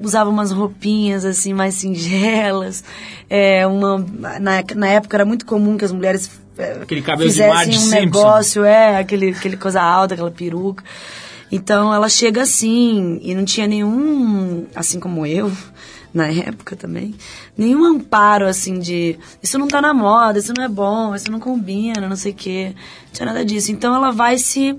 [0.01, 2.85] usava umas roupinhas assim mais singelas,
[3.29, 3.99] é, uma
[4.41, 7.79] na, na época era muito comum que as mulheres é, Aquele cabelo de fizessem Marge
[7.79, 7.97] um Simpson.
[7.97, 10.85] negócio, é, aquele, aquele coisa alta, aquela peruca.
[11.51, 15.51] Então ela chega assim, e não tinha nenhum, assim como eu,
[16.13, 17.15] na época também,
[17.57, 21.41] nenhum amparo assim de isso não tá na moda, isso não é bom, isso não
[21.41, 22.73] combina, não sei o quê.
[23.07, 23.73] Não tinha nada disso.
[23.73, 24.79] Então ela vai se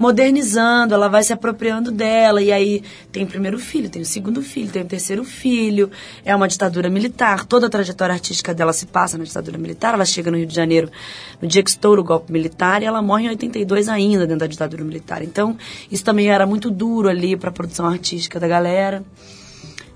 [0.00, 2.82] modernizando, ela vai se apropriando dela, e aí
[3.12, 5.90] tem o primeiro filho, tem o segundo filho, tem o terceiro filho,
[6.24, 10.06] é uma ditadura militar, toda a trajetória artística dela se passa na ditadura militar, ela
[10.06, 10.90] chega no Rio de Janeiro
[11.38, 14.46] no dia que estoura o golpe militar e ela morre em 82 ainda dentro da
[14.46, 15.22] ditadura militar.
[15.22, 15.54] Então,
[15.90, 19.04] isso também era muito duro ali para a produção artística da galera.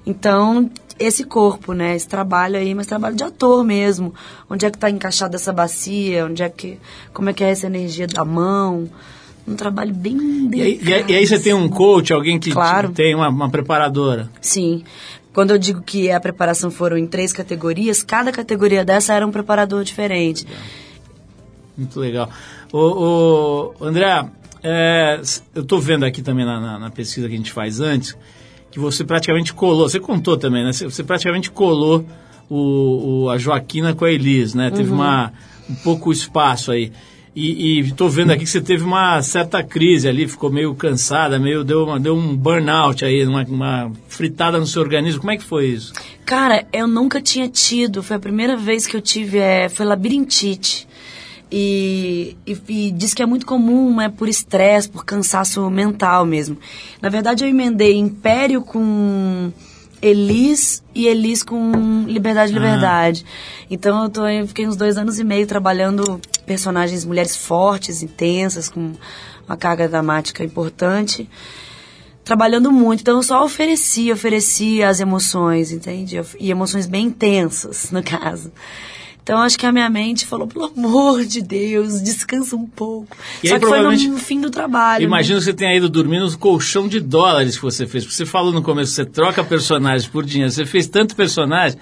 [0.05, 4.13] Então, esse corpo, né, esse trabalho aí, mas trabalho de ator mesmo.
[4.51, 6.27] Onde é que tá encaixada essa bacia?
[6.27, 6.79] Onde é que
[7.15, 8.91] como é que é essa energia da mão?
[9.47, 10.17] Um trabalho bem
[10.53, 12.89] E aí, e aí- e aí você tem um coach, alguém que Claro.
[12.89, 14.31] te- tem uma, uma preparadora.
[14.41, 14.83] Sim.
[15.35, 19.31] Quando eu digo que a preparação foram em três categorias, cada categoria dessa era um
[19.33, 20.47] preparador diferente.
[21.77, 22.31] Muito legal.
[22.73, 22.79] Ô,
[23.81, 24.27] ô, André,
[24.63, 25.21] é,
[25.55, 28.17] eu estou vendo aqui também na, na- na pesquisa que a gente faz antes,
[28.71, 30.73] que você praticamente colou, você contou também, né?
[30.73, 32.05] Você, você praticamente colou
[32.49, 34.71] o, o- a Joaquina com a Elis, né?
[34.71, 35.33] Teve uma,
[35.69, 36.93] um pouco espaço aí.
[37.37, 41.65] E estou vendo aqui que você teve uma certa crise ali, ficou meio cansada, meio
[41.65, 45.21] deu, uma- deu um burnout aí, uma, uma fritada no seu organismo.
[45.21, 45.93] Como é que foi isso?
[46.25, 50.87] Cara, eu nunca tinha tido, foi a primeira vez que eu tive, é, foi labirintite.
[51.51, 56.57] E, e, e diz que é muito comum, é por estresse, por cansaço mental mesmo.
[57.03, 59.53] Na verdade, eu emendei Império com
[60.01, 63.25] Elis e Elis com Liberdade, Liberdade.
[63.71, 68.69] Então, eu, tô, eu fiquei uns dois anos e meio trabalhando personagens, mulheres fortes, intensas,
[68.69, 68.93] com
[69.47, 71.29] uma carga dramática importante
[72.25, 73.03] trabalhando muito.
[73.03, 76.21] Então eu só oferecia, oferecia as emoções, entende?
[76.41, 78.51] E emoções bem intensas, no caso.
[79.23, 83.17] Então acho que a minha mente falou, pelo amor de Deus, descansa um pouco.
[83.43, 85.01] E só aí, que foi no fim do trabalho.
[85.01, 85.07] né?
[85.07, 88.05] Imagino que você tenha ido dormir no colchão de dólares que você fez.
[88.05, 90.53] Porque você falou no começo, você troca personagens por dinheiro.
[90.53, 91.79] Você fez tanto personagem,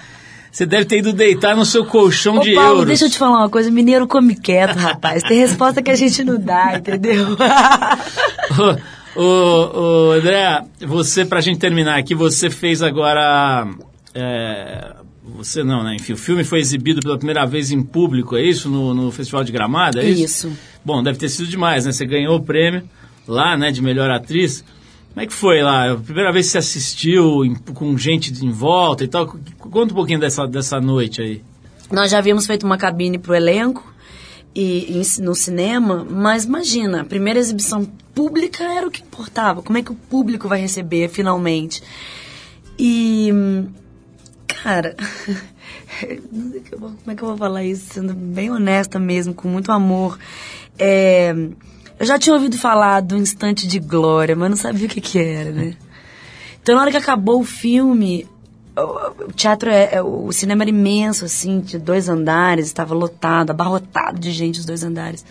[0.52, 2.86] você deve ter ido deitar no seu colchão Ô, de Paulo, euros.
[2.86, 5.22] deixa eu te falar uma coisa, mineiro come quieto, rapaz.
[5.22, 7.28] Tem resposta que a gente não dá, entendeu?
[9.14, 13.66] Ô, ô, ô, André, você, pra gente terminar aqui, você fez agora.
[14.14, 14.94] é,
[15.36, 15.96] você não, né?
[15.96, 18.68] Enfim, o filme foi exibido pela primeira vez em público, é isso?
[18.68, 20.48] No, no Festival de Gramado, é isso?
[20.48, 20.52] Isso.
[20.84, 21.92] Bom, deve ter sido demais, né?
[21.92, 22.82] Você ganhou o prêmio
[23.26, 24.64] lá, né, de melhor atriz.
[25.12, 25.92] Como é que foi lá?
[25.92, 29.26] A primeira vez que você assistiu em- com gente em volta e tal?
[29.58, 31.42] Conta um pouquinho dessa, dessa noite aí.
[31.90, 33.92] Nós já havíamos feito uma cabine pro elenco
[34.54, 37.84] e, em- no cinema, mas imagina, a primeira exibição
[38.14, 39.62] pública era o que importava.
[39.62, 41.82] Como é que o público vai receber finalmente?
[42.78, 43.30] E
[44.46, 44.96] cara,
[46.70, 50.18] como é que eu vou falar isso sendo bem honesta mesmo, com muito amor?
[50.78, 51.34] É,
[52.02, 55.20] eu já tinha ouvido falar do instante de glória, mas não sabia o que que
[55.20, 55.76] era, né?
[56.60, 58.26] Então, na hora que acabou o filme,
[58.76, 64.18] o, teatro, é, é- o cinema era imenso, assim, de dois andares, estava lotado, abarrotado
[64.18, 65.24] de gente, os dois andares.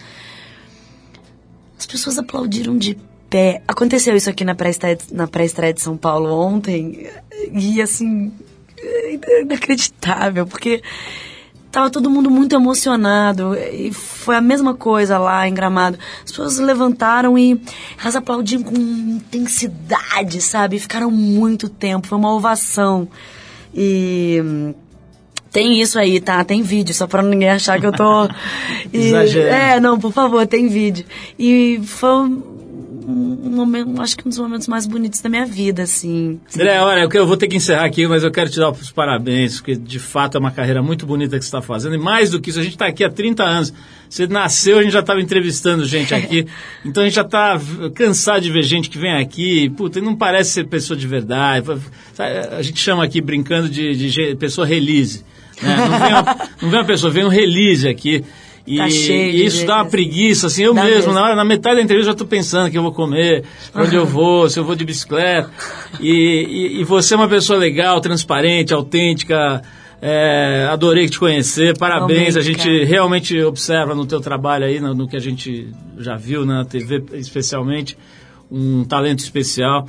[1.77, 2.97] As pessoas aplaudiram de
[3.29, 3.61] pé.
[3.67, 7.09] Aconteceu isso aqui na pré-estreia de- na pré-estreia de São Paulo ontem,
[7.51, 8.31] e assim,
[8.77, 10.81] é inacreditável, porque
[11.71, 15.97] tava todo mundo muito emocionado e foi a mesma coisa lá em Gramado.
[16.23, 17.59] As pessoas levantaram e
[18.01, 20.77] elas aplaudiam com intensidade, sabe?
[20.79, 23.07] Ficaram muito tempo, foi uma ovação.
[23.73, 24.73] E
[25.51, 26.43] tem isso aí, tá?
[26.43, 28.25] Tem vídeo, só pra ninguém achar que eu tô.
[28.91, 29.53] e- Exagerando.
[29.55, 31.05] é, não, por favor, tem vídeo.
[31.39, 32.29] E foi
[33.07, 36.39] um- momento, acho que um dos momentos mais bonitos da minha vida, assim.
[36.55, 38.71] André, olha, eu que- eu vou ter que encerrar aqui, mas eu quero te dar
[38.71, 41.95] os parabéns, porque de fato é uma carreira muito bonita que você está fazendo.
[41.95, 43.73] E mais do que isso, a gente está aqui há 30 anos.
[44.09, 46.45] Você nasceu, a gente já estava entrevistando gente aqui.
[46.85, 47.59] Então a gente já está
[47.93, 51.65] cansado de ver gente que vem aqui, puta, e não parece ser pessoa de verdade.
[52.51, 55.23] A gente chama aqui, brincando, de, de pessoa release.
[55.61, 55.75] né?
[55.77, 58.23] Não, vem uma, não vem uma pessoa, vem um release aqui.
[58.65, 59.91] E, Tá cheio e isso dá uma assim.
[59.91, 61.13] preguiça, assim, eu mesmo, mesmo.
[61.13, 63.43] na, hora, na metade da entrevista eu já estou pensando que eu vou comer,
[63.73, 65.49] onde eu vou, se eu vou de bicicleta.
[65.99, 66.09] E,
[66.77, 69.61] e, e você é uma pessoa legal, transparente, autêntica.
[70.01, 72.35] é, adorei te conhecer, parabéns.
[72.35, 72.85] Igualmente, a gente cara.
[72.85, 77.03] realmente observa no teu trabalho aí, no, no que a gente já viu na TV,
[77.13, 77.97] especialmente,
[78.51, 79.87] um talento especial.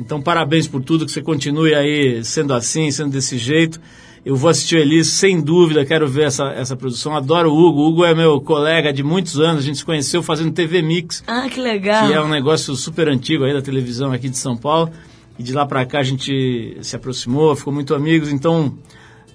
[0.00, 3.80] Então, parabéns por tudo, que você continue aí sendo assim, sendo desse jeito.
[4.24, 7.16] Eu vou assistir o Elis, sem dúvida, quero ver essa, essa produção.
[7.16, 7.80] Adoro o Hugo.
[7.80, 11.24] O Hugo é meu colega de muitos anos, a gente se conheceu fazendo TV Mix,
[11.26, 12.06] Ah, que legal.
[12.06, 14.90] que é um negócio super antigo aí da televisão aqui de São Paulo.
[15.38, 18.30] E de lá pra cá a gente se aproximou, ficou muito amigos.
[18.30, 18.76] Então,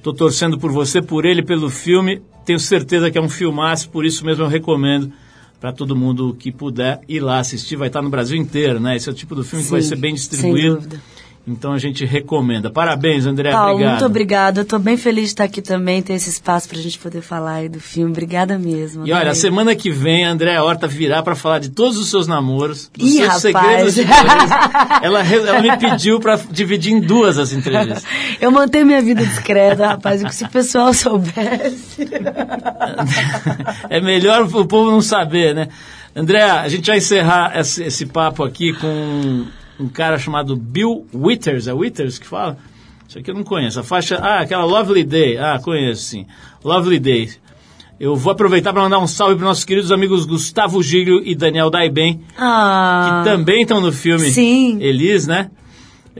[0.01, 2.21] tô torcendo por você, por ele, pelo filme.
[2.45, 5.11] Tenho certeza que é um filmaço, por isso mesmo eu recomendo
[5.59, 7.75] para todo mundo que puder ir lá assistir.
[7.75, 8.95] Vai estar no Brasil inteiro, né?
[8.95, 10.75] Esse é o tipo do filme que vai Sim, ser bem sem distribuído.
[10.75, 11.01] dúvida.
[11.47, 12.69] Então a gente recomenda.
[12.69, 13.51] Parabéns, André.
[13.51, 13.91] Paulo, obrigado.
[13.91, 14.61] muito obrigada.
[14.61, 17.53] Eu tô bem feliz de estar aqui também, ter esse espaço pra gente poder falar
[17.53, 18.11] aí do filme.
[18.11, 19.07] Obrigada mesmo.
[19.07, 22.09] E olha, a semana que vem a Andréa Horta virá para falar de todos os
[22.09, 23.93] seus namoros, dos Ih, seus rapaz.
[23.93, 24.01] segredos de
[25.01, 28.03] ela, ela me pediu para dividir em duas as entrevistas.
[28.41, 30.21] Eu mantenho minha vida discreta, rapaz.
[30.35, 32.09] Se o pessoal soubesse.
[33.89, 35.69] é melhor o povo não saber, né?
[36.13, 39.45] André, a gente vai encerrar esse, esse papo aqui com
[39.79, 41.67] um cara chamado Bill Withers.
[41.67, 42.57] É Withers que fala?
[43.07, 43.79] Isso aqui eu não conheço.
[43.79, 44.17] A faixa.
[44.17, 45.37] Ah, aquela Lovely Day.
[45.37, 46.25] Ah, conheço sim.
[46.63, 47.29] Lovely Day.
[47.99, 51.69] Eu vou aproveitar para mandar um salve para nossos queridos amigos Gustavo Giglio e Daniel
[51.71, 53.23] Daiben, Ah.
[53.23, 54.77] que também estão no filme Sim.
[54.81, 55.49] Elis, né?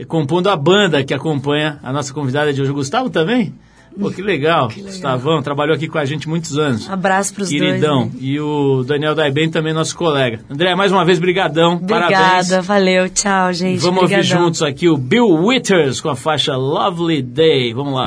[0.08, 2.72] Compondo a banda que acompanha a nossa convidada de hoje.
[2.72, 3.54] Gustavo também?
[3.98, 4.68] Pô, que legal.
[4.68, 6.88] Gustavão trabalhou aqui com a gente muitos anos.
[6.90, 8.02] Abraço pros Queridão.
[8.08, 8.12] dois.
[8.14, 8.18] né?
[8.20, 10.40] E o Daniel Daiben também, nosso colega.
[10.50, 11.78] André, mais uma vez, brigadão.
[11.78, 12.18] Parabéns.
[12.20, 13.08] Obrigada, valeu.
[13.08, 13.80] Tchau, gente.
[13.80, 14.44] Vamos ouvir Obrigadão.
[14.44, 17.72] juntos aqui o Bill Withers com a faixa Lovely Day.
[17.72, 18.06] Vamos lá.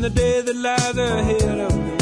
[0.00, 1.98] The day that lies ahead of me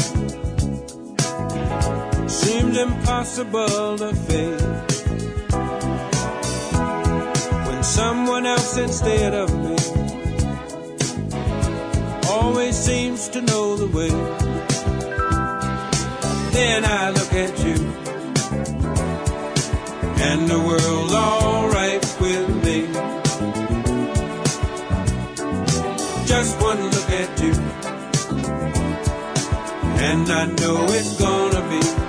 [2.29, 5.01] seems impossible to face.
[7.67, 9.75] When someone else instead of me
[12.29, 14.11] always seems to know the way.
[16.53, 17.75] Then I look at you,
[20.23, 22.87] and the world's alright with me.
[26.25, 26.98] Just one
[30.01, 32.08] and I know it's gonna be